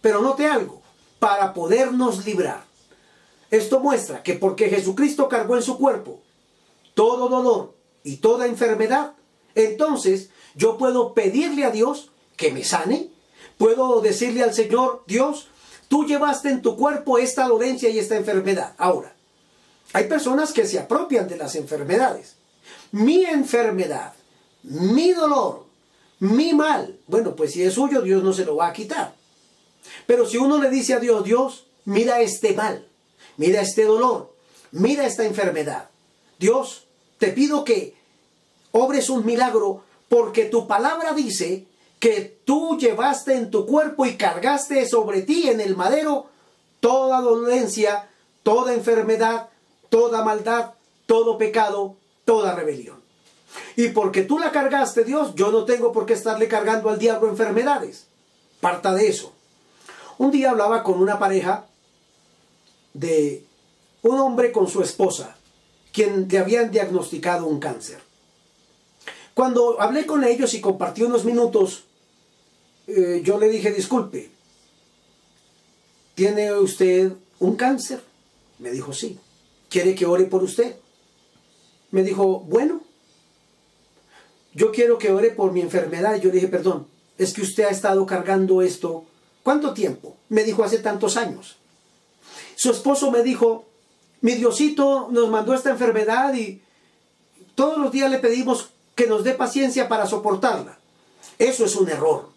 pero 0.00 0.20
note 0.20 0.46
algo, 0.46 0.82
para 1.18 1.54
podernos 1.54 2.24
librar. 2.24 2.64
Esto 3.50 3.80
muestra 3.80 4.22
que 4.22 4.34
porque 4.34 4.68
Jesucristo 4.68 5.28
cargó 5.28 5.56
en 5.56 5.62
su 5.62 5.78
cuerpo 5.78 6.20
todo 6.94 7.28
dolor 7.28 7.74
y 8.02 8.16
toda 8.16 8.46
enfermedad, 8.46 9.12
entonces 9.54 10.30
yo 10.54 10.76
puedo 10.76 11.14
pedirle 11.14 11.64
a 11.64 11.70
Dios 11.70 12.10
que 12.36 12.50
me 12.50 12.64
sane. 12.64 13.10
Puedo 13.56 14.00
decirle 14.00 14.42
al 14.42 14.52
Señor, 14.52 15.04
Dios, 15.06 15.48
tú 15.88 16.06
llevaste 16.06 16.48
en 16.48 16.62
tu 16.62 16.76
cuerpo 16.76 17.18
esta 17.18 17.46
dolencia 17.46 17.88
y 17.88 17.98
esta 17.98 18.16
enfermedad. 18.16 18.74
Ahora, 18.78 19.14
hay 19.92 20.04
personas 20.08 20.52
que 20.52 20.66
se 20.66 20.78
apropian 20.78 21.28
de 21.28 21.36
las 21.36 21.54
enfermedades. 21.54 22.36
Mi 22.90 23.24
enfermedad, 23.24 24.12
mi 24.62 25.12
dolor, 25.12 25.67
mi 26.20 26.52
mal, 26.52 26.98
bueno, 27.06 27.36
pues 27.36 27.52
si 27.52 27.62
es 27.62 27.74
suyo, 27.74 28.02
Dios 28.02 28.22
no 28.22 28.32
se 28.32 28.44
lo 28.44 28.56
va 28.56 28.68
a 28.68 28.72
quitar. 28.72 29.14
Pero 30.06 30.26
si 30.26 30.36
uno 30.36 30.60
le 30.60 30.70
dice 30.70 30.94
a 30.94 31.00
Dios, 31.00 31.24
Dios, 31.24 31.66
mira 31.84 32.20
este 32.20 32.54
mal, 32.54 32.86
mira 33.36 33.60
este 33.60 33.84
dolor, 33.84 34.34
mira 34.72 35.06
esta 35.06 35.24
enfermedad. 35.24 35.90
Dios, 36.38 36.84
te 37.18 37.28
pido 37.28 37.64
que 37.64 37.94
obres 38.72 39.10
un 39.10 39.24
milagro 39.24 39.82
porque 40.08 40.44
tu 40.44 40.66
palabra 40.66 41.12
dice 41.12 41.66
que 41.98 42.38
tú 42.44 42.78
llevaste 42.78 43.34
en 43.34 43.50
tu 43.50 43.66
cuerpo 43.66 44.06
y 44.06 44.16
cargaste 44.16 44.88
sobre 44.88 45.22
ti 45.22 45.48
en 45.48 45.60
el 45.60 45.76
madero 45.76 46.26
toda 46.80 47.20
dolencia, 47.20 48.08
toda 48.42 48.72
enfermedad, 48.72 49.48
toda 49.88 50.22
maldad, 50.24 50.74
todo 51.06 51.38
pecado, 51.38 51.96
toda 52.24 52.54
rebelión. 52.54 52.97
Y 53.76 53.88
porque 53.88 54.22
tú 54.22 54.38
la 54.38 54.52
cargaste, 54.52 55.04
Dios, 55.04 55.34
yo 55.34 55.50
no 55.50 55.64
tengo 55.64 55.92
por 55.92 56.06
qué 56.06 56.14
estarle 56.14 56.48
cargando 56.48 56.90
al 56.90 56.98
diablo 56.98 57.28
enfermedades. 57.28 58.06
Parta 58.60 58.94
de 58.94 59.08
eso. 59.08 59.32
Un 60.18 60.30
día 60.30 60.50
hablaba 60.50 60.82
con 60.82 61.00
una 61.00 61.18
pareja 61.18 61.66
de 62.92 63.44
un 64.02 64.18
hombre 64.18 64.50
con 64.52 64.68
su 64.68 64.82
esposa, 64.82 65.36
quien 65.92 66.28
le 66.28 66.38
habían 66.38 66.70
diagnosticado 66.70 67.46
un 67.46 67.60
cáncer. 67.60 68.00
Cuando 69.34 69.80
hablé 69.80 70.06
con 70.06 70.24
ellos 70.24 70.54
y 70.54 70.60
compartí 70.60 71.04
unos 71.04 71.24
minutos, 71.24 71.84
eh, 72.88 73.22
yo 73.24 73.38
le 73.38 73.48
dije, 73.48 73.70
disculpe, 73.70 74.30
¿tiene 76.14 76.52
usted 76.52 77.12
un 77.38 77.54
cáncer? 77.54 78.02
Me 78.58 78.70
dijo, 78.70 78.92
sí. 78.92 79.18
¿Quiere 79.68 79.94
que 79.94 80.06
ore 80.06 80.24
por 80.24 80.42
usted? 80.42 80.76
Me 81.90 82.02
dijo, 82.02 82.40
bueno, 82.40 82.80
yo 84.58 84.72
quiero 84.72 84.98
que 84.98 85.12
ore 85.12 85.30
por 85.30 85.52
mi 85.52 85.60
enfermedad. 85.60 86.16
Yo 86.16 86.30
le 86.30 86.34
dije, 86.34 86.48
perdón, 86.48 86.88
es 87.16 87.32
que 87.32 87.42
usted 87.42 87.62
ha 87.62 87.70
estado 87.70 88.04
cargando 88.06 88.60
esto. 88.60 89.04
¿Cuánto 89.44 89.72
tiempo? 89.72 90.16
Me 90.28 90.42
dijo, 90.42 90.64
hace 90.64 90.78
tantos 90.78 91.16
años. 91.16 91.58
Su 92.56 92.72
esposo 92.72 93.12
me 93.12 93.22
dijo, 93.22 93.66
mi 94.20 94.32
Diosito 94.32 95.10
nos 95.12 95.30
mandó 95.30 95.54
esta 95.54 95.70
enfermedad 95.70 96.34
y 96.34 96.60
todos 97.54 97.78
los 97.78 97.92
días 97.92 98.10
le 98.10 98.18
pedimos 98.18 98.70
que 98.96 99.06
nos 99.06 99.22
dé 99.22 99.34
paciencia 99.34 99.88
para 99.88 100.08
soportarla. 100.08 100.76
Eso 101.38 101.64
es 101.64 101.76
un 101.76 101.88
error. 101.88 102.28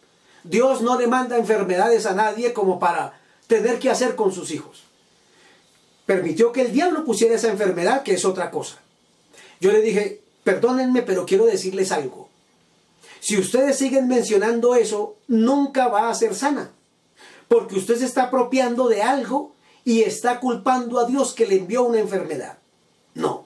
Dios 0.44 0.84
no 0.84 1.00
le 1.00 1.08
manda 1.08 1.40
enfermedades 1.40 2.06
a 2.06 2.13
nadie 2.13 2.54
como 2.54 2.78
para 2.78 3.20
tener 3.48 3.80
que 3.80 3.90
hacer 3.90 4.16
con 4.16 4.32
sus 4.32 4.51
hijos. 4.51 4.84
Permitió 6.06 6.51
que 6.51 6.62
el 6.62 6.72
diablo 6.72 7.04
pusiera 7.04 7.34
esa 7.34 7.50
enfermedad, 7.50 8.04
que 8.04 8.13
es 8.13 8.25
otra 8.25 8.51
cosa. 8.51 8.78
Yo 9.60 9.72
le 9.72 9.82
dije, 9.82 10.22
perdónenme, 10.43 11.01
pero 11.01 11.25
quiero 11.25 11.45
decirles 11.45 11.91
algo. 11.91 12.29
Si 13.19 13.38
ustedes 13.38 13.77
siguen 13.77 14.07
mencionando 14.07 14.75
eso, 14.75 15.15
nunca 15.27 15.88
va 15.88 16.10
a 16.10 16.15
ser 16.15 16.33
sana. 16.33 16.71
Porque 17.48 17.75
usted 17.75 17.98
se 17.98 18.05
está 18.05 18.24
apropiando 18.24 18.88
de 18.88 19.03
algo 19.03 19.53
y 19.83 20.01
está 20.01 20.39
culpando 20.39 21.00
a 21.00 21.05
Dios 21.05 21.33
que 21.33 21.45
le 21.45 21.57
envió 21.57 21.83
una 21.83 22.00
enfermedad. 22.00 22.57
No. 23.13 23.45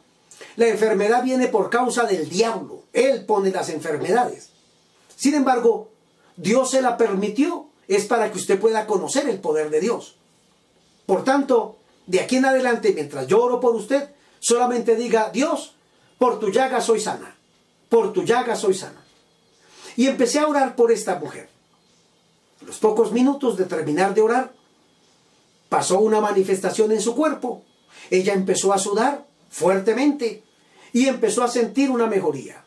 La 0.56 0.68
enfermedad 0.68 1.24
viene 1.24 1.48
por 1.48 1.70
causa 1.70 2.06
del 2.06 2.30
diablo. 2.30 2.84
Él 2.94 3.26
pone 3.26 3.52
las 3.52 3.70
enfermedades. 3.70 4.50
Sin 5.16 5.34
embargo, 5.34 5.90
Dios 6.38 6.72
se 6.72 6.82
la 6.82 6.98
permitió. 6.98 7.68
Es 7.88 8.06
para 8.06 8.32
que 8.32 8.38
usted 8.38 8.60
pueda 8.60 8.88
conocer 8.88 9.28
el 9.30 9.40
poder 9.40 9.70
de 9.70 9.80
Dios. 9.80 10.16
Por 11.06 11.24
tanto, 11.24 11.78
de 12.08 12.22
aquí 12.22 12.38
en 12.38 12.46
adelante, 12.46 12.94
mientras 12.94 13.28
yo 13.28 13.44
oro 13.44 13.60
por 13.60 13.76
usted, 13.76 14.10
solamente 14.40 14.96
diga, 14.96 15.30
Dios, 15.32 15.75
por 16.18 16.40
tu 16.40 16.50
llaga 16.50 16.82
soy 16.82 17.00
sana. 17.00 17.36
Por 17.90 18.14
tu 18.14 18.24
llaga 18.24 18.56
soy 18.56 18.74
sana. 18.74 19.04
Y 19.96 20.08
empecé 20.08 20.40
a 20.40 20.48
orar 20.48 20.76
por 20.76 20.92
esta 20.92 21.20
mujer. 21.20 21.50
A 22.62 22.66
los 22.66 22.78
pocos 22.78 23.12
minutos 23.12 23.58
de 23.58 23.66
terminar 23.66 24.14
de 24.14 24.22
orar, 24.22 24.52
pasó 25.70 26.00
una 26.00 26.22
manifestación 26.22 26.92
en 26.92 27.02
su 27.02 27.16
cuerpo. 27.16 27.64
Ella 28.10 28.34
empezó 28.34 28.74
a 28.74 28.80
sudar 28.80 29.26
fuertemente 29.50 30.44
y 30.94 31.08
empezó 31.08 31.44
a 31.44 31.48
sentir 31.48 31.90
una 31.90 32.08
mejoría. 32.08 32.66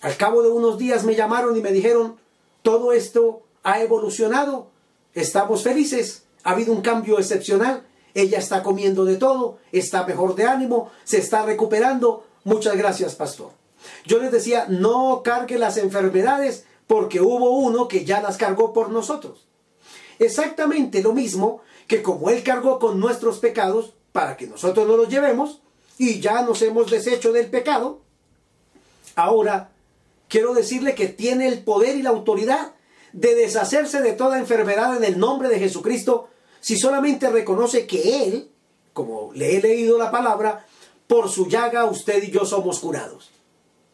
Al 0.00 0.16
cabo 0.16 0.42
de 0.42 0.48
unos 0.48 0.78
días 0.78 1.04
me 1.04 1.14
llamaron 1.14 1.56
y 1.56 1.60
me 1.60 1.72
dijeron, 1.72 2.16
todo 2.62 2.92
esto 2.92 3.42
ha 3.62 3.80
evolucionado, 3.80 4.68
estamos 5.14 5.62
felices, 5.62 6.24
ha 6.44 6.52
habido 6.52 6.72
un 6.72 6.82
cambio 6.82 7.18
excepcional, 7.18 7.86
ella 8.14 8.38
está 8.38 8.62
comiendo 8.62 9.04
de 9.04 9.16
todo, 9.16 9.58
está 9.72 10.06
mejor 10.06 10.34
de 10.34 10.44
ánimo, 10.44 10.90
se 11.04 11.18
está 11.18 11.44
recuperando. 11.44 12.24
Muchas 12.44 12.76
gracias, 12.76 13.14
pastor. 13.14 13.50
Yo 14.04 14.18
les 14.18 14.32
decía, 14.32 14.66
no 14.68 15.22
cargue 15.24 15.58
las 15.58 15.76
enfermedades 15.76 16.64
porque 16.86 17.20
hubo 17.20 17.50
uno 17.50 17.88
que 17.88 18.04
ya 18.04 18.20
las 18.20 18.36
cargó 18.36 18.72
por 18.72 18.90
nosotros. 18.90 19.46
Exactamente 20.18 21.02
lo 21.02 21.12
mismo 21.12 21.60
que 21.86 22.02
como 22.02 22.30
Él 22.30 22.42
cargó 22.42 22.78
con 22.78 22.98
nuestros 22.98 23.38
pecados 23.38 23.94
para 24.12 24.36
que 24.36 24.46
nosotros 24.46 24.86
no 24.86 24.96
los 24.96 25.08
llevemos 25.08 25.60
y 25.96 26.20
ya 26.20 26.42
nos 26.42 26.62
hemos 26.62 26.90
deshecho 26.90 27.32
del 27.32 27.46
pecado, 27.46 28.00
ahora 29.14 29.70
quiero 30.28 30.54
decirle 30.54 30.94
que 30.94 31.08
tiene 31.08 31.48
el 31.48 31.62
poder 31.62 31.96
y 31.96 32.02
la 32.02 32.10
autoridad 32.10 32.72
de 33.12 33.34
deshacerse 33.34 34.00
de 34.00 34.12
toda 34.12 34.38
enfermedad 34.38 34.96
en 34.96 35.04
el 35.04 35.18
nombre 35.18 35.48
de 35.48 35.58
Jesucristo 35.58 36.28
si 36.60 36.76
solamente 36.76 37.30
reconoce 37.30 37.86
que 37.86 38.24
Él, 38.24 38.50
como 38.92 39.30
le 39.34 39.56
he 39.56 39.62
leído 39.62 39.98
la 39.98 40.10
palabra, 40.10 40.66
por 41.08 41.28
su 41.28 41.48
llaga 41.48 41.86
usted 41.86 42.22
y 42.22 42.30
yo 42.30 42.44
somos 42.44 42.78
curados. 42.78 43.30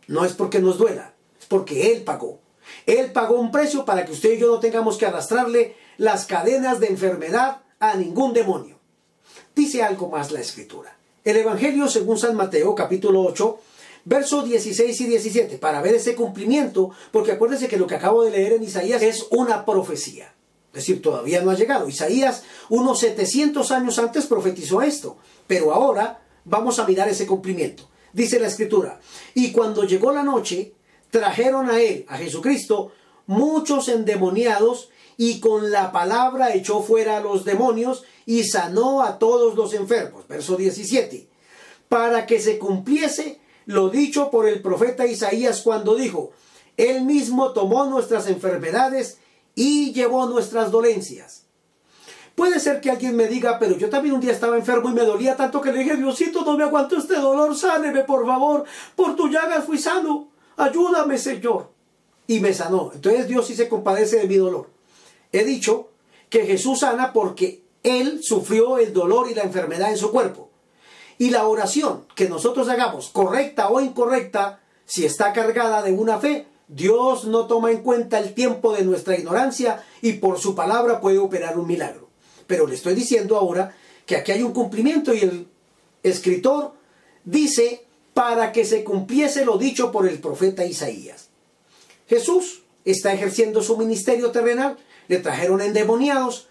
No 0.06 0.26
es 0.26 0.35
porque 0.35 0.59
nos 0.59 0.76
duela, 0.76 1.14
es 1.40 1.47
porque 1.47 1.92
Él 1.92 2.02
pagó. 2.02 2.40
Él 2.85 3.12
pagó 3.12 3.37
un 3.37 3.50
precio 3.50 3.87
para 3.87 4.04
que 4.04 4.12
usted 4.12 4.33
y 4.33 4.38
yo 4.38 4.49
no 4.49 4.61
tengamos 4.61 4.99
que 4.99 5.06
arrastrarle 5.06 5.76
las 5.97 6.26
cadenas 6.26 6.80
de 6.80 6.88
enfermedad 6.88 7.62
a 7.78 7.94
ningún 7.94 8.35
demonio. 8.35 8.78
Dice 9.54 9.83
algo 9.83 10.11
más 10.11 10.33
la 10.33 10.40
escritura. 10.40 10.99
El 11.25 11.38
Evangelio 11.38 11.88
según 11.88 12.18
San 12.18 12.37
Mateo 12.37 12.75
capítulo 12.75 13.23
8 13.23 13.61
versos 14.04 14.44
16 14.44 15.00
y 15.00 15.06
17, 15.06 15.59
para 15.59 15.80
ver 15.80 15.94
ese 15.94 16.14
cumplimiento, 16.14 16.90
porque 17.11 17.33
acuérdense 17.33 17.68
que 17.68 17.78
lo 17.78 17.87
que 17.87 17.94
acabo 17.94 18.23
de 18.23 18.30
leer 18.30 18.52
en 18.52 18.62
Isaías 18.62 19.02
es 19.02 19.26
una 19.30 19.64
profecía. 19.64 20.35
Es 20.68 20.80
decir, 20.80 21.00
todavía 21.00 21.40
no 21.40 21.50
ha 21.50 21.54
llegado. 21.54 21.88
Isaías, 21.88 22.42
unos 22.68 22.99
700 22.99 23.71
años 23.71 23.99
antes, 23.99 24.26
profetizó 24.26 24.83
esto, 24.83 25.16
pero 25.47 25.73
ahora 25.73 26.23
vamos 26.44 26.78
a 26.78 26.86
mirar 26.86 27.08
ese 27.08 27.26
cumplimiento. 27.26 27.88
Dice 28.12 28.38
la 28.38 28.46
escritura, 28.46 29.00
y 29.34 29.50
cuando 29.50 29.84
llegó 29.84 30.12
la 30.12 30.22
noche, 30.22 30.72
trajeron 31.10 31.68
a 31.68 31.80
él, 31.80 32.06
a 32.08 32.16
Jesucristo, 32.16 32.92
muchos 33.26 33.88
endemoniados, 33.88 34.90
y 35.16 35.40
con 35.40 35.70
la 35.70 35.92
palabra 35.92 36.54
echó 36.54 36.82
fuera 36.82 37.18
a 37.18 37.20
los 37.20 37.44
demonios 37.44 38.04
y 38.26 38.44
sanó 38.44 39.02
a 39.02 39.18
todos 39.18 39.54
los 39.54 39.74
enfermos. 39.74 40.26
Verso 40.26 40.56
17. 40.56 41.28
Para 41.88 42.26
que 42.26 42.40
se 42.40 42.58
cumpliese 42.58 43.40
lo 43.66 43.88
dicho 43.88 44.30
por 44.30 44.48
el 44.48 44.60
profeta 44.60 45.06
Isaías 45.06 45.62
cuando 45.62 45.94
dijo, 45.94 46.32
Él 46.76 47.02
mismo 47.02 47.52
tomó 47.52 47.86
nuestras 47.86 48.28
enfermedades 48.28 49.18
y 49.54 49.92
llevó 49.92 50.26
nuestras 50.26 50.70
dolencias. 50.70 51.43
Puede 52.34 52.58
ser 52.58 52.80
que 52.80 52.90
alguien 52.90 53.14
me 53.14 53.28
diga, 53.28 53.58
pero 53.60 53.76
yo 53.76 53.88
también 53.88 54.14
un 54.14 54.20
día 54.20 54.32
estaba 54.32 54.56
enfermo 54.56 54.90
y 54.90 54.92
me 54.92 55.02
dolía 55.02 55.36
tanto 55.36 55.60
que 55.60 55.72
le 55.72 55.80
dije, 55.80 55.96
Diosito, 55.96 56.44
no 56.44 56.56
me 56.56 56.64
aguanto 56.64 56.96
este 56.96 57.14
dolor, 57.14 57.56
sáneme 57.56 58.02
por 58.02 58.26
favor, 58.26 58.64
por 58.96 59.14
tu 59.14 59.28
llagas 59.28 59.64
fui 59.64 59.78
sano, 59.78 60.28
ayúdame 60.56 61.16
Señor. 61.16 61.70
Y 62.26 62.40
me 62.40 62.54
sanó. 62.54 62.90
Entonces 62.94 63.28
Dios 63.28 63.46
sí 63.46 63.54
se 63.54 63.68
compadece 63.68 64.18
de 64.18 64.26
mi 64.26 64.36
dolor. 64.36 64.70
He 65.30 65.44
dicho 65.44 65.90
que 66.28 66.46
Jesús 66.46 66.80
sana 66.80 67.12
porque 67.12 67.62
Él 67.82 68.20
sufrió 68.22 68.78
el 68.78 68.92
dolor 68.92 69.30
y 69.30 69.34
la 69.34 69.42
enfermedad 69.42 69.90
en 69.90 69.98
su 69.98 70.10
cuerpo. 70.10 70.50
Y 71.18 71.30
la 71.30 71.46
oración 71.46 72.06
que 72.16 72.28
nosotros 72.28 72.68
hagamos, 72.68 73.10
correcta 73.10 73.68
o 73.68 73.80
incorrecta, 73.80 74.60
si 74.86 75.04
está 75.04 75.32
cargada 75.32 75.82
de 75.82 75.92
una 75.92 76.18
fe, 76.18 76.46
Dios 76.66 77.26
no 77.26 77.46
toma 77.46 77.70
en 77.70 77.82
cuenta 77.82 78.18
el 78.18 78.34
tiempo 78.34 78.72
de 78.72 78.84
nuestra 78.84 79.16
ignorancia 79.16 79.84
y 80.00 80.14
por 80.14 80.38
su 80.38 80.54
palabra 80.54 81.00
puede 81.00 81.18
operar 81.18 81.58
un 81.58 81.66
milagro. 81.66 82.03
Pero 82.46 82.66
le 82.66 82.74
estoy 82.74 82.94
diciendo 82.94 83.36
ahora 83.36 83.74
que 84.06 84.16
aquí 84.16 84.32
hay 84.32 84.42
un 84.42 84.52
cumplimiento 84.52 85.14
y 85.14 85.20
el 85.20 85.48
escritor 86.02 86.74
dice 87.24 87.84
para 88.12 88.52
que 88.52 88.64
se 88.64 88.84
cumpliese 88.84 89.44
lo 89.44 89.58
dicho 89.58 89.90
por 89.90 90.08
el 90.08 90.20
profeta 90.20 90.64
Isaías. 90.64 91.28
Jesús 92.08 92.62
está 92.84 93.12
ejerciendo 93.12 93.62
su 93.62 93.76
ministerio 93.76 94.30
terrenal, 94.30 94.76
le 95.09 95.18
trajeron 95.18 95.61
endemoniados, 95.61 96.48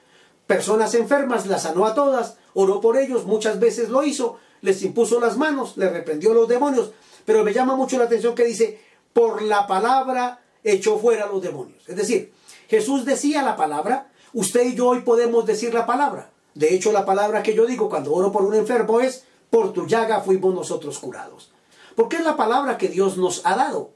personas 0.48 0.94
enfermas, 0.96 1.48
las 1.48 1.64
sanó 1.64 1.86
a 1.86 1.96
todas, 1.96 2.38
oró 2.54 2.82
por 2.82 2.98
ellos, 2.98 3.26
muchas 3.26 3.60
veces 3.60 3.90
lo 3.90 4.04
hizo, 4.04 4.40
les 4.62 4.82
impuso 4.84 5.20
las 5.20 5.38
manos, 5.38 5.78
les 5.78 5.92
reprendió 5.92 6.34
los 6.34 6.48
demonios. 6.48 6.92
Pero 7.26 7.44
me 7.44 7.54
llama 7.54 7.76
mucho 7.76 7.98
la 7.98 8.06
atención 8.06 8.36
que 8.36 8.46
dice, 8.46 8.80
por 9.14 9.42
la 9.42 9.68
palabra 9.68 10.42
echó 10.64 10.98
fuera 10.98 11.28
los 11.28 11.42
demonios. 11.42 11.88
Es 11.88 11.96
decir, 11.96 12.34
Jesús 12.68 13.06
decía 13.06 13.44
la 13.44 13.56
palabra, 13.56 14.12
usted 14.34 14.66
y 14.66 14.76
yo 14.76 14.90
hoy 14.90 15.02
podemos 15.02 15.46
decir 15.46 15.74
la 15.74 15.86
palabra. 15.86 16.32
De 16.56 16.74
hecho, 16.74 16.92
la 16.92 17.06
palabra 17.06 17.44
que 17.44 17.56
yo 17.56 17.66
digo 17.66 17.90
cuando 17.90 18.14
oro 18.14 18.32
por 18.32 18.44
un 18.44 18.54
enfermo 18.54 19.00
es, 19.00 19.24
por 19.50 19.74
tu 19.74 19.88
llaga 19.88 20.22
fuimos 20.22 20.54
nosotros 20.54 21.00
curados. 21.00 21.52
Porque 21.96 22.18
es 22.18 22.24
la 22.24 22.36
palabra 22.36 22.78
que 22.78 22.90
Dios 22.90 23.18
nos 23.18 23.46
ha 23.46 23.56
dado. 23.56 23.92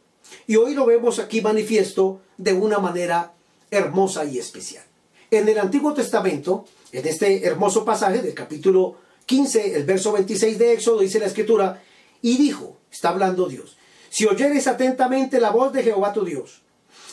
Y 0.46 0.56
hoy 0.56 0.74
lo 0.74 0.86
vemos 0.86 1.20
aquí 1.20 1.42
manifiesto 1.42 2.22
de 2.38 2.54
una 2.54 2.80
manera 2.80 3.34
hermosa 3.72 4.26
y 4.26 4.38
especial. 4.38 4.84
En 5.32 5.48
el 5.50 5.60
Antiguo 5.60 5.94
Testamento, 5.94 6.66
en 6.92 7.08
este 7.08 7.46
hermoso 7.46 7.84
pasaje 7.84 8.22
del 8.22 8.34
capítulo 8.34 8.96
15, 9.26 9.76
el 9.76 9.84
verso 9.84 10.14
26 10.14 10.58
de 10.58 10.74
Éxodo, 10.74 11.00
dice 11.00 11.20
la 11.20 11.26
escritura, 11.26 11.82
y 12.22 12.38
dijo, 12.38 12.78
está 12.92 13.10
hablando 13.10 13.48
Dios, 13.48 13.78
si 14.10 14.26
oyeres 14.26 14.68
atentamente 14.68 15.40
la 15.40 15.52
voz 15.52 15.74
de 15.74 15.84
Jehová 15.84 16.14
tu 16.14 16.24
Dios, 16.24 16.62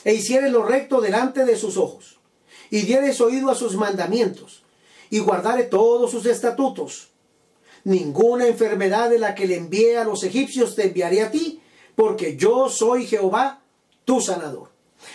e 0.05 0.15
hicieres 0.15 0.53
lo 0.53 0.65
recto 0.65 1.01
delante 1.01 1.45
de 1.45 1.57
sus 1.57 1.77
ojos, 1.77 2.19
y 2.71 2.83
dieres 2.83 3.21
oído 3.21 3.51
a 3.51 3.55
sus 3.55 3.77
mandamientos, 3.77 4.63
y 5.11 5.19
guardare 5.19 5.65
todos 5.65 6.11
sus 6.11 6.27
estatutos, 6.27 7.11
ninguna 7.85 8.47
enfermedad 8.47 9.11
de 9.11 9.19
la 9.19 9.35
que 9.35 9.47
le 9.47 9.57
envié 9.57 9.99
a 9.99 10.05
los 10.05 10.25
egipcios 10.25 10.75
te 10.75 10.87
enviaré 10.87 11.23
a 11.23 11.31
ti, 11.31 11.61
porque 11.95 12.37
yo 12.37 12.69
soy 12.69 13.07
Jehová, 13.07 13.63
tu 14.05 14.21
sanador. 14.21 14.71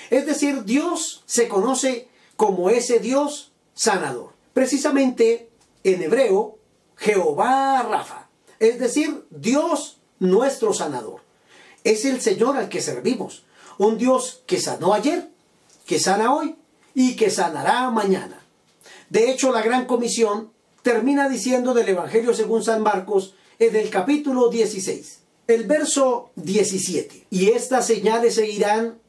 Es 0.10 0.26
decir, 0.26 0.64
Dios 0.64 1.24
se 1.26 1.48
conoce 1.48 2.08
como 2.36 2.70
ese 2.70 3.00
Dios 3.00 3.52
sanador. 3.74 4.34
Precisamente 4.54 5.50
en 5.84 6.02
hebreo, 6.02 6.58
Jehová 6.96 7.82
Rafa, 7.84 8.30
es 8.60 8.80
decir, 8.80 9.26
Dios 9.30 10.00
nuestro 10.20 10.74
sanador. 10.74 11.22
Es 11.84 12.06
el 12.06 12.22
Señor 12.22 12.58
al 12.58 12.70
que 12.70 12.82
servimos, 12.82 13.44
un 13.78 13.98
Dios 13.98 14.44
que 14.46 14.60
sanó 14.60 14.94
ayer, 14.94 15.30
que 15.86 15.98
sana 15.98 16.34
hoy 16.34 16.56
y 17.00 17.16
que 17.16 17.30
sanará 17.30 17.90
mañana. 17.92 18.44
De 19.10 19.32
hecho, 19.32 19.54
la 19.54 19.62
gran 19.62 19.86
comisión 19.86 20.52
termina 20.82 21.30
diciendo 21.30 21.74
del 21.74 21.88
Evangelio 21.88 22.34
según 22.34 22.62
San 22.62 22.84
Marcos 22.84 23.36
en 23.58 23.74
el 23.78 23.90
capítulo 23.90 24.50
16, 24.50 25.20
el 25.48 25.64
verso 25.64 26.32
17, 26.36 27.28
y 27.30 27.52
estas 27.52 27.88
señales 27.88 28.36
seguirán 28.36 29.00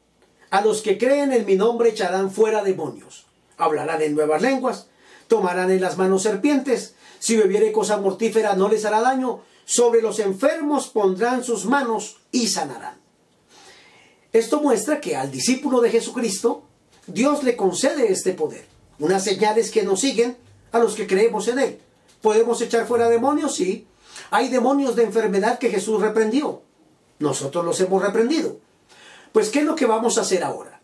a 0.51 0.61
los 0.61 0.81
que 0.81 0.97
creen 0.97 1.33
en 1.33 1.45
mi 1.45 1.55
nombre 1.57 1.89
echarán 1.89 2.31
fuera 2.31 2.63
demonios, 2.63 3.25
hablarán 3.57 4.01
en 4.01 4.15
nuevas 4.15 4.41
lenguas, 4.41 4.87
tomarán 5.27 5.69
en 5.69 5.81
las 5.81 5.97
manos 5.97 6.23
serpientes, 6.23 6.95
si 7.19 7.35
bebiere 7.35 7.73
cosa 7.73 7.97
mortífera 7.97 8.55
no 8.55 8.69
les 8.69 8.85
hará 8.85 9.01
daño. 9.01 9.41
Sobre 9.65 10.01
los 10.01 10.19
enfermos 10.19 10.87
pondrán 10.87 11.43
sus 11.43 11.65
manos 11.65 12.19
y 12.31 12.47
sanarán. 12.47 12.95
Esto 14.31 14.61
muestra 14.61 15.01
que 15.01 15.17
al 15.17 15.29
discípulo 15.29 15.81
de 15.81 15.91
Jesucristo 15.91 16.63
Dios 17.07 17.43
le 17.43 17.55
concede 17.55 18.11
este 18.11 18.33
poder. 18.33 18.65
Unas 18.99 19.23
señales 19.23 19.71
que 19.71 19.83
nos 19.83 19.99
siguen 20.01 20.37
a 20.71 20.79
los 20.79 20.95
que 20.95 21.07
creemos 21.07 21.47
en 21.47 21.59
Él. 21.59 21.79
¿Podemos 22.21 22.61
echar 22.61 22.85
fuera 22.85 23.09
demonios? 23.09 23.55
Sí. 23.55 23.87
Hay 24.29 24.49
demonios 24.49 24.95
de 24.95 25.03
enfermedad 25.03 25.59
que 25.59 25.69
Jesús 25.69 26.01
reprendió. 26.01 26.61
Nosotros 27.19 27.65
los 27.65 27.79
hemos 27.81 28.01
reprendido. 28.01 28.57
Pues, 29.31 29.49
¿qué 29.49 29.59
es 29.59 29.65
lo 29.65 29.75
que 29.75 29.85
vamos 29.85 30.17
a 30.17 30.21
hacer 30.21 30.43
ahora? 30.43 30.81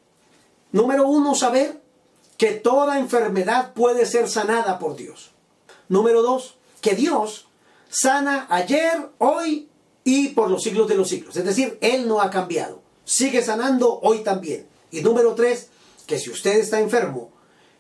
Número 0.72 1.08
uno, 1.08 1.36
saber 1.36 1.82
que 2.38 2.52
toda 2.52 3.00
enfermedad 3.00 3.74
puede 3.74 4.06
ser 4.06 4.30
sanada 4.30 4.80
por 4.80 4.96
Dios. 4.96 5.32
Número 5.90 6.22
dos, 6.22 6.58
que 6.82 6.96
Dios 6.96 7.48
sana 7.90 8.48
ayer, 8.50 9.10
hoy 9.18 9.70
y 10.04 10.30
por 10.30 10.50
los 10.50 10.64
siglos 10.64 10.88
de 10.88 10.96
los 10.96 11.10
siglos. 11.10 11.36
Es 11.36 11.46
decir, 11.46 11.78
Él 11.82 12.08
no 12.08 12.22
ha 12.22 12.30
cambiado. 12.30 12.82
Sigue 13.06 13.42
sanando 13.42 14.00
hoy 14.02 14.24
también. 14.24 14.68
Y 14.92 15.02
número 15.02 15.36
tres, 15.36 15.70
que 16.08 16.18
si 16.18 16.32
usted 16.32 16.58
está 16.58 16.80
enfermo 16.80 17.32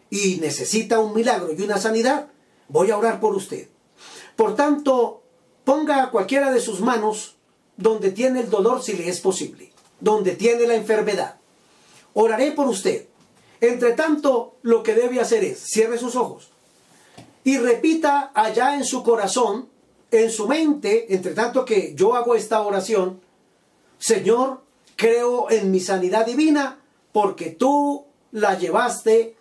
y 0.09 0.37
necesita 0.37 0.99
un 0.99 1.15
milagro 1.15 1.53
y 1.53 1.61
una 1.61 1.79
sanidad, 1.79 2.27
voy 2.67 2.91
a 2.91 2.97
orar 2.97 3.19
por 3.19 3.35
usted. 3.35 3.67
Por 4.35 4.55
tanto, 4.55 5.23
ponga 5.63 6.11
cualquiera 6.11 6.51
de 6.51 6.61
sus 6.61 6.81
manos 6.81 7.37
donde 7.77 8.11
tiene 8.11 8.41
el 8.41 8.49
dolor 8.49 8.83
si 8.83 8.93
le 8.93 9.09
es 9.09 9.19
posible, 9.19 9.71
donde 9.99 10.35
tiene 10.35 10.67
la 10.67 10.75
enfermedad. 10.75 11.37
Oraré 12.13 12.51
por 12.51 12.67
usted. 12.67 13.07
Entre 13.61 13.93
tanto, 13.93 14.57
lo 14.61 14.83
que 14.83 14.93
debe 14.93 15.19
hacer 15.19 15.43
es, 15.43 15.59
cierre 15.59 15.97
sus 15.97 16.15
ojos 16.15 16.51
y 17.47 17.57
repita 17.59 18.33
allá 18.35 18.75
en 18.75 18.83
su 18.83 19.03
corazón, 19.03 19.69
en 20.11 20.29
su 20.29 20.49
mente, 20.49 21.13
entre 21.15 21.33
tanto 21.33 21.63
que 21.63 21.93
yo 21.95 22.13
hago 22.13 22.35
esta 22.35 22.59
oración, 22.59 23.21
Señor, 23.99 24.63
creo 24.97 25.49
en 25.49 25.71
mi 25.71 25.79
sanidad 25.79 26.25
divina 26.25 26.81
porque 27.13 27.51
tú 27.51 28.05
la 28.31 28.57
llevaste 28.57 29.35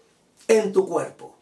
en 0.49 0.73
tu 0.73 0.87
cuerpo. 0.89 1.35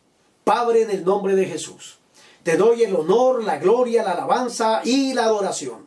Padre, 0.44 0.82
en 0.82 0.90
el 0.90 1.04
nombre 1.04 1.34
de 1.36 1.46
Jesús, 1.46 1.98
te 2.42 2.56
doy 2.56 2.82
el 2.82 2.94
honor, 2.94 3.42
la 3.42 3.58
gloria, 3.58 4.02
la 4.02 4.12
alabanza 4.12 4.82
y 4.84 5.14
la 5.14 5.24
adoración. 5.24 5.86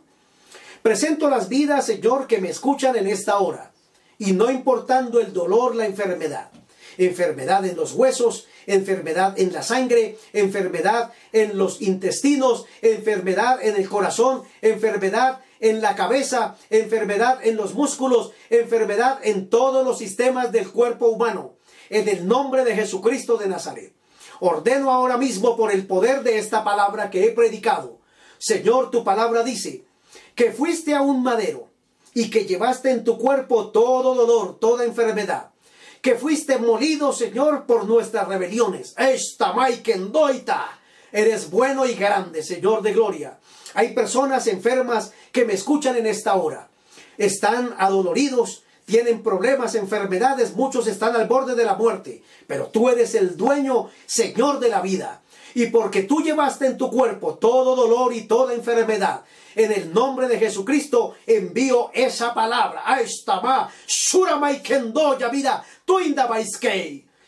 Presento 0.81 1.29
las 1.29 1.49
vidas, 1.49 1.85
Señor, 1.85 2.27
que 2.27 2.39
me 2.39 2.49
escuchan 2.49 2.95
en 2.95 3.07
esta 3.07 3.39
hora, 3.39 3.71
y 4.17 4.33
no 4.33 4.49
importando 4.49 5.19
el 5.19 5.33
dolor, 5.33 5.75
la 5.75 5.85
enfermedad. 5.85 6.49
Enfermedad 6.97 7.63
en 7.65 7.75
los 7.75 7.93
huesos, 7.93 8.47
enfermedad 8.65 9.37
en 9.37 9.53
la 9.53 9.61
sangre, 9.61 10.17
enfermedad 10.33 11.11
en 11.31 11.57
los 11.57 11.81
intestinos, 11.81 12.65
enfermedad 12.81 13.59
en 13.61 13.75
el 13.75 13.87
corazón, 13.87 14.43
enfermedad 14.61 15.41
en 15.59 15.81
la 15.81 15.95
cabeza, 15.95 16.55
enfermedad 16.69 17.39
en 17.43 17.55
los 17.55 17.73
músculos, 17.73 18.31
enfermedad 18.49 19.19
en 19.23 19.49
todos 19.49 19.85
los 19.85 19.97
sistemas 19.97 20.51
del 20.51 20.71
cuerpo 20.71 21.07
humano. 21.07 21.55
En 21.89 22.07
el 22.09 22.27
nombre 22.27 22.65
de 22.65 22.75
Jesucristo 22.75 23.37
de 23.37 23.47
Nazaret. 23.47 23.93
Ordeno 24.39 24.91
ahora 24.91 25.17
mismo 25.17 25.55
por 25.55 25.71
el 25.71 25.87
poder 25.87 26.21
de 26.23 26.37
esta 26.37 26.63
palabra 26.63 27.09
que 27.09 27.25
he 27.25 27.31
predicado. 27.31 27.99
Señor, 28.37 28.91
tu 28.91 29.03
palabra 29.03 29.43
dice 29.43 29.85
que 30.35 30.51
fuiste 30.51 30.93
a 30.93 31.01
un 31.01 31.23
madero 31.23 31.69
y 32.13 32.29
que 32.29 32.45
llevaste 32.45 32.91
en 32.91 33.03
tu 33.03 33.17
cuerpo 33.17 33.71
todo 33.71 34.13
dolor, 34.13 34.59
toda 34.59 34.85
enfermedad. 34.85 35.51
Que 36.01 36.15
fuiste 36.15 36.57
molido, 36.57 37.11
Señor, 37.11 37.65
por 37.65 37.85
nuestras 37.85 38.27
rebeliones. 38.27 38.93
Esta 38.97 39.53
Maikendoita. 39.53 40.79
Eres 41.11 41.49
bueno 41.49 41.85
y 41.85 41.95
grande, 41.95 42.43
Señor 42.43 42.81
de 42.81 42.93
gloria. 42.93 43.39
Hay 43.73 43.93
personas 43.93 44.47
enfermas 44.47 45.13
que 45.31 45.45
me 45.45 45.53
escuchan 45.53 45.95
en 45.95 46.07
esta 46.07 46.35
hora. 46.35 46.69
Están 47.17 47.73
adoloridos, 47.77 48.63
tienen 48.85 49.21
problemas, 49.21 49.75
enfermedades, 49.75 50.55
muchos 50.55 50.87
están 50.87 51.15
al 51.15 51.27
borde 51.27 51.55
de 51.55 51.65
la 51.65 51.75
muerte, 51.75 52.23
pero 52.47 52.67
tú 52.67 52.89
eres 52.89 53.15
el 53.15 53.35
dueño, 53.35 53.89
Señor 54.05 54.59
de 54.59 54.69
la 54.69 54.81
vida. 54.81 55.21
Y 55.55 55.67
porque 55.67 56.03
tú 56.03 56.21
llevaste 56.21 56.67
en 56.67 56.77
tu 56.77 56.89
cuerpo 56.89 57.35
todo 57.35 57.75
dolor 57.75 58.13
y 58.13 58.27
toda 58.27 58.53
enfermedad, 58.53 59.23
en 59.55 59.71
el 59.71 59.91
nombre 59.91 60.27
de 60.27 60.37
Jesucristo 60.37 61.15
envío 61.25 61.89
esa 61.93 62.33
palabra. 62.33 62.83
vida, 65.29 65.65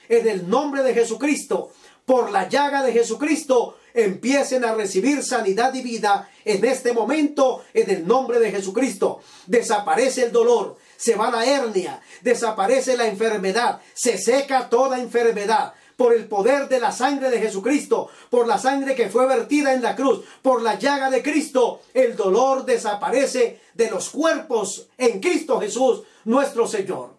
En 0.08 0.28
el 0.28 0.50
nombre 0.50 0.84
de 0.84 0.94
Jesucristo, 0.94 1.72
por 2.10 2.32
la 2.32 2.50
llaga 2.50 2.82
de 2.82 2.92
Jesucristo, 2.92 3.78
empiecen 3.94 4.66
a 4.66 4.74
recibir 4.74 5.24
sanidad 5.24 5.76
y 5.76 5.84
vida 5.84 6.28
en 6.44 6.66
este 6.66 6.92
momento, 6.92 7.64
en 7.72 7.88
el 7.88 8.08
nombre 8.08 8.40
de 8.40 8.50
Jesucristo. 8.50 9.20
Desaparece 9.46 10.24
el 10.24 10.32
dolor, 10.32 10.78
se 10.98 11.14
va 11.14 11.30
la 11.30 11.46
hernia, 11.46 12.02
desaparece 12.22 12.98
la 12.98 13.06
enfermedad, 13.06 13.80
se 13.94 14.18
seca 14.18 14.70
toda 14.70 15.00
enfermedad 15.00 15.76
por 15.98 16.16
el 16.16 16.26
poder 16.26 16.68
de 16.68 16.80
la 16.80 16.92
sangre 16.92 17.30
de 17.30 17.42
Jesucristo, 17.42 18.10
por 18.32 18.48
la 18.48 18.58
sangre 18.58 18.96
que 18.96 19.10
fue 19.10 19.28
vertida 19.28 19.76
en 19.76 19.84
la 19.84 19.96
cruz, 19.96 20.26
por 20.42 20.64
la 20.64 20.80
llaga 20.80 21.12
de 21.12 21.22
Cristo, 21.22 21.84
el 21.94 22.16
dolor 22.16 22.66
desaparece 22.66 23.62
de 23.76 23.92
los 23.92 24.10
cuerpos 24.10 24.88
en 24.98 25.20
Cristo 25.20 25.60
Jesús, 25.60 26.02
nuestro 26.26 26.66
Señor. 26.66 27.12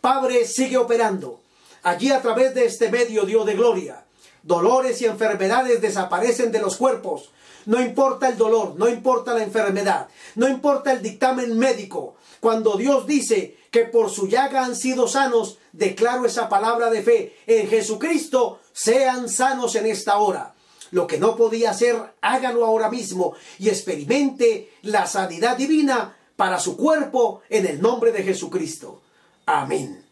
Padre, 0.00 0.46
sigue 0.46 0.78
operando. 0.78 1.38
Allí 1.82 2.10
a 2.10 2.22
través 2.22 2.54
de 2.54 2.64
este 2.64 2.90
medio, 2.90 3.26
Dios 3.26 3.44
de 3.44 3.54
gloria, 3.54 4.04
dolores 4.48 5.00
y 5.02 5.04
enfermedades 5.04 5.80
desaparecen 5.80 6.50
de 6.50 6.60
los 6.60 6.76
cuerpos. 6.76 7.30
No 7.66 7.80
importa 7.80 8.28
el 8.28 8.38
dolor, 8.38 8.74
no 8.76 8.88
importa 8.88 9.34
la 9.34 9.44
enfermedad, 9.44 10.08
no 10.34 10.48
importa 10.48 10.90
el 10.90 11.02
dictamen 11.02 11.56
médico, 11.58 12.16
cuando 12.40 12.76
Dios 12.76 13.06
dice 13.06 13.58
que 13.70 13.84
por 13.84 14.10
su 14.10 14.26
llaga 14.26 14.64
han 14.64 14.74
sido 14.74 15.06
sanos, 15.06 15.58
declaro 15.72 16.24
esa 16.24 16.48
palabra 16.48 16.88
de 16.88 17.02
fe. 17.02 17.36
En 17.46 17.68
Jesucristo 17.68 18.60
sean 18.72 19.28
sanos 19.28 19.74
en 19.74 19.86
esta 19.86 20.18
hora. 20.18 20.54
Lo 20.90 21.06
que 21.06 21.18
no 21.18 21.36
podía 21.36 21.70
hacer, 21.70 22.14
hágalo 22.22 22.64
ahora 22.64 22.88
mismo 22.88 23.34
y 23.58 23.68
experimente 23.68 24.72
la 24.82 25.06
sanidad 25.06 25.56
divina 25.56 26.16
para 26.36 26.58
su 26.58 26.76
cuerpo 26.76 27.42
en 27.50 27.66
el 27.66 27.82
nombre 27.82 28.12
de 28.12 28.22
Jesucristo. 28.22 29.02
Amén. 29.44 30.04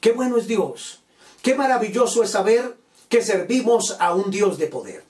Qué 0.00 0.12
bueno 0.12 0.38
es 0.38 0.46
Dios. 0.46 1.00
Qué 1.42 1.54
maravilloso 1.54 2.22
es 2.22 2.30
saber 2.30 2.76
que 3.08 3.22
servimos 3.22 3.96
a 4.00 4.14
un 4.14 4.30
Dios 4.30 4.58
de 4.58 4.66
poder. 4.66 5.04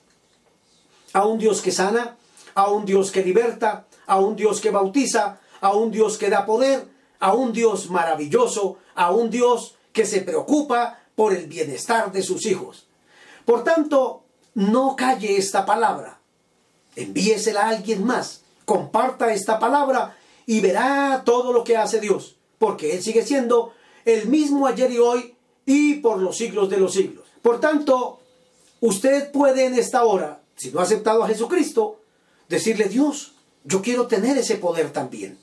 A 1.13 1.25
un 1.25 1.37
Dios 1.37 1.61
que 1.61 1.71
sana, 1.71 2.17
a 2.53 2.69
un 2.69 2.85
Dios 2.85 3.11
que 3.11 3.23
liberta, 3.23 3.87
a 4.05 4.19
un 4.19 4.35
Dios 4.35 4.61
que 4.61 4.71
bautiza, 4.71 5.39
a 5.61 5.73
un 5.73 5.91
Dios 5.91 6.17
que 6.17 6.29
da 6.29 6.45
poder, 6.45 6.87
a 7.19 7.33
un 7.33 7.53
Dios 7.53 7.89
maravilloso, 7.89 8.77
a 8.95 9.11
un 9.11 9.29
Dios 9.29 9.75
que 9.93 10.05
se 10.05 10.21
preocupa 10.21 10.99
por 11.15 11.33
el 11.33 11.47
bienestar 11.47 12.11
de 12.11 12.21
sus 12.21 12.45
hijos. 12.45 12.87
Por 13.45 13.63
tanto, 13.63 14.23
no 14.53 14.95
calle 14.95 15.37
esta 15.37 15.65
palabra. 15.65 16.19
Envíesela 16.95 17.61
a 17.61 17.69
alguien 17.69 18.03
más. 18.03 18.41
Comparta 18.65 19.33
esta 19.33 19.59
palabra 19.59 20.17
y 20.45 20.59
verá 20.61 21.23
todo 21.25 21.53
lo 21.53 21.63
que 21.63 21.77
hace 21.77 21.99
Dios, 21.99 22.35
porque 22.59 22.93
Él 22.93 23.01
sigue 23.01 23.23
siendo 23.23 23.73
el 24.05 24.27
mismo 24.27 24.67
ayer 24.67 24.91
y 24.91 24.97
hoy 24.97 25.36
y 25.67 25.95
por 25.95 26.19
los 26.19 26.37
siglos 26.37 26.69
de 26.69 26.77
los 26.77 26.93
siglos. 26.93 27.25
Por 27.43 27.59
tanto, 27.59 28.19
usted 28.79 29.31
puede 29.31 29.65
en 29.65 29.75
esta 29.75 30.05
hora, 30.05 30.41
si 30.55 30.71
no 30.71 30.79
ha 30.79 30.83
aceptado 30.83 31.23
a 31.23 31.27
Jesucristo, 31.27 31.99
decirle, 32.47 32.85
Dios, 32.85 33.33
yo 33.65 33.81
quiero 33.81 34.07
tener 34.07 34.37
ese 34.37 34.55
poder 34.55 34.91
también. 34.91 35.37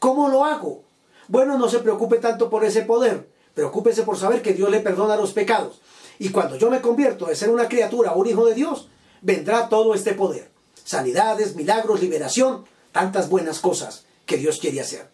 ¿Cómo 0.00 0.28
lo 0.28 0.44
hago? 0.44 0.82
Bueno, 1.28 1.56
no 1.56 1.68
se 1.68 1.78
preocupe 1.78 2.18
tanto 2.18 2.50
por 2.50 2.64
ese 2.64 2.82
poder, 2.82 3.30
preocúpese 3.54 4.02
por 4.02 4.18
saber 4.18 4.42
que 4.42 4.54
Dios 4.54 4.70
le 4.70 4.80
perdona 4.80 5.16
los 5.16 5.32
pecados. 5.32 5.80
Y 6.18 6.30
cuando 6.30 6.56
yo 6.56 6.68
me 6.68 6.80
convierto 6.80 7.26
de 7.26 7.36
ser 7.36 7.48
una 7.48 7.68
criatura 7.68 8.12
un 8.14 8.26
hijo 8.26 8.44
de 8.46 8.54
Dios, 8.54 8.88
vendrá 9.22 9.68
todo 9.68 9.94
este 9.94 10.14
poder. 10.14 10.50
Sanidades, 10.84 11.54
milagros, 11.54 12.00
liberación, 12.00 12.64
tantas 12.90 13.28
buenas 13.28 13.60
cosas 13.60 14.04
que 14.26 14.36
Dios 14.36 14.58
quiere 14.58 14.80
hacer. 14.80 15.08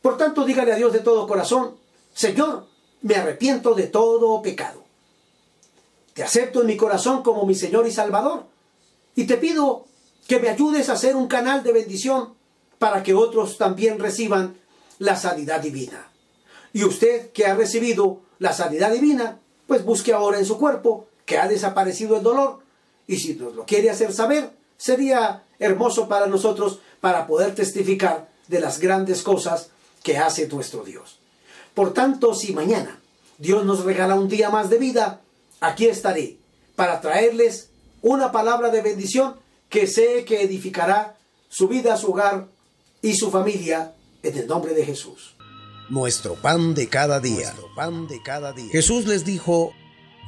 Por 0.00 0.16
tanto, 0.16 0.46
dígale 0.46 0.72
a 0.72 0.76
Dios 0.76 0.94
de 0.94 1.00
todo 1.00 1.26
corazón, 1.26 1.76
Señor, 2.14 2.71
me 3.02 3.16
arrepiento 3.16 3.74
de 3.74 3.88
todo 3.88 4.40
pecado. 4.42 4.82
Te 6.14 6.22
acepto 6.22 6.60
en 6.60 6.66
mi 6.66 6.76
corazón 6.76 7.22
como 7.22 7.46
mi 7.46 7.54
Señor 7.54 7.86
y 7.86 7.92
Salvador. 7.92 8.44
Y 9.14 9.24
te 9.24 9.36
pido 9.36 9.86
que 10.26 10.38
me 10.38 10.48
ayudes 10.48 10.88
a 10.88 10.96
ser 10.96 11.16
un 11.16 11.26
canal 11.26 11.62
de 11.62 11.72
bendición 11.72 12.34
para 12.78 13.02
que 13.02 13.14
otros 13.14 13.58
también 13.58 13.98
reciban 13.98 14.56
la 14.98 15.16
sanidad 15.16 15.60
divina. 15.60 16.10
Y 16.72 16.84
usted 16.84 17.30
que 17.32 17.46
ha 17.46 17.54
recibido 17.54 18.20
la 18.38 18.52
sanidad 18.52 18.92
divina, 18.92 19.38
pues 19.66 19.84
busque 19.84 20.12
ahora 20.12 20.38
en 20.38 20.46
su 20.46 20.58
cuerpo 20.58 21.06
que 21.26 21.38
ha 21.38 21.48
desaparecido 21.48 22.16
el 22.16 22.22
dolor. 22.22 22.60
Y 23.06 23.18
si 23.18 23.34
nos 23.34 23.54
lo 23.54 23.64
quiere 23.66 23.90
hacer 23.90 24.12
saber, 24.12 24.50
sería 24.76 25.44
hermoso 25.58 26.08
para 26.08 26.26
nosotros 26.26 26.80
para 27.00 27.26
poder 27.26 27.54
testificar 27.54 28.28
de 28.48 28.60
las 28.60 28.78
grandes 28.78 29.22
cosas 29.22 29.70
que 30.02 30.18
hace 30.18 30.48
nuestro 30.48 30.84
Dios. 30.84 31.21
Por 31.74 31.94
tanto, 31.94 32.34
si 32.34 32.52
mañana 32.52 33.00
Dios 33.38 33.64
nos 33.64 33.84
regala 33.84 34.14
un 34.14 34.28
día 34.28 34.50
más 34.50 34.70
de 34.70 34.78
vida, 34.78 35.20
aquí 35.60 35.86
estaré 35.86 36.36
para 36.76 37.00
traerles 37.00 37.70
una 38.02 38.32
palabra 38.32 38.70
de 38.70 38.82
bendición 38.82 39.36
que 39.68 39.86
sé 39.86 40.24
que 40.24 40.42
edificará 40.42 41.16
su 41.48 41.68
vida, 41.68 41.96
su 41.96 42.10
hogar 42.10 42.48
y 43.00 43.14
su 43.14 43.30
familia 43.30 43.94
en 44.22 44.38
el 44.38 44.46
nombre 44.46 44.74
de 44.74 44.84
Jesús. 44.84 45.34
Nuestro 45.88 46.34
pan 46.34 46.74
de 46.74 46.88
cada 46.88 47.20
día. 47.20 47.54
pan 47.74 48.06
de 48.06 48.22
cada 48.22 48.52
día. 48.52 48.70
Jesús 48.70 49.06
les 49.06 49.24
dijo, 49.24 49.72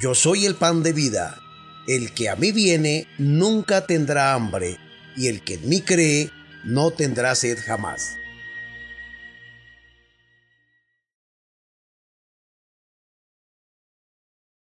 yo 0.00 0.14
soy 0.14 0.46
el 0.46 0.56
pan 0.56 0.82
de 0.82 0.92
vida. 0.92 1.38
El 1.86 2.14
que 2.14 2.28
a 2.28 2.36
mí 2.36 2.52
viene 2.52 3.06
nunca 3.18 3.86
tendrá 3.86 4.34
hambre, 4.34 4.78
y 5.16 5.28
el 5.28 5.44
que 5.44 5.54
en 5.54 5.68
mí 5.68 5.82
cree 5.82 6.30
no 6.64 6.90
tendrá 6.90 7.34
sed 7.34 7.58
jamás. 7.64 8.16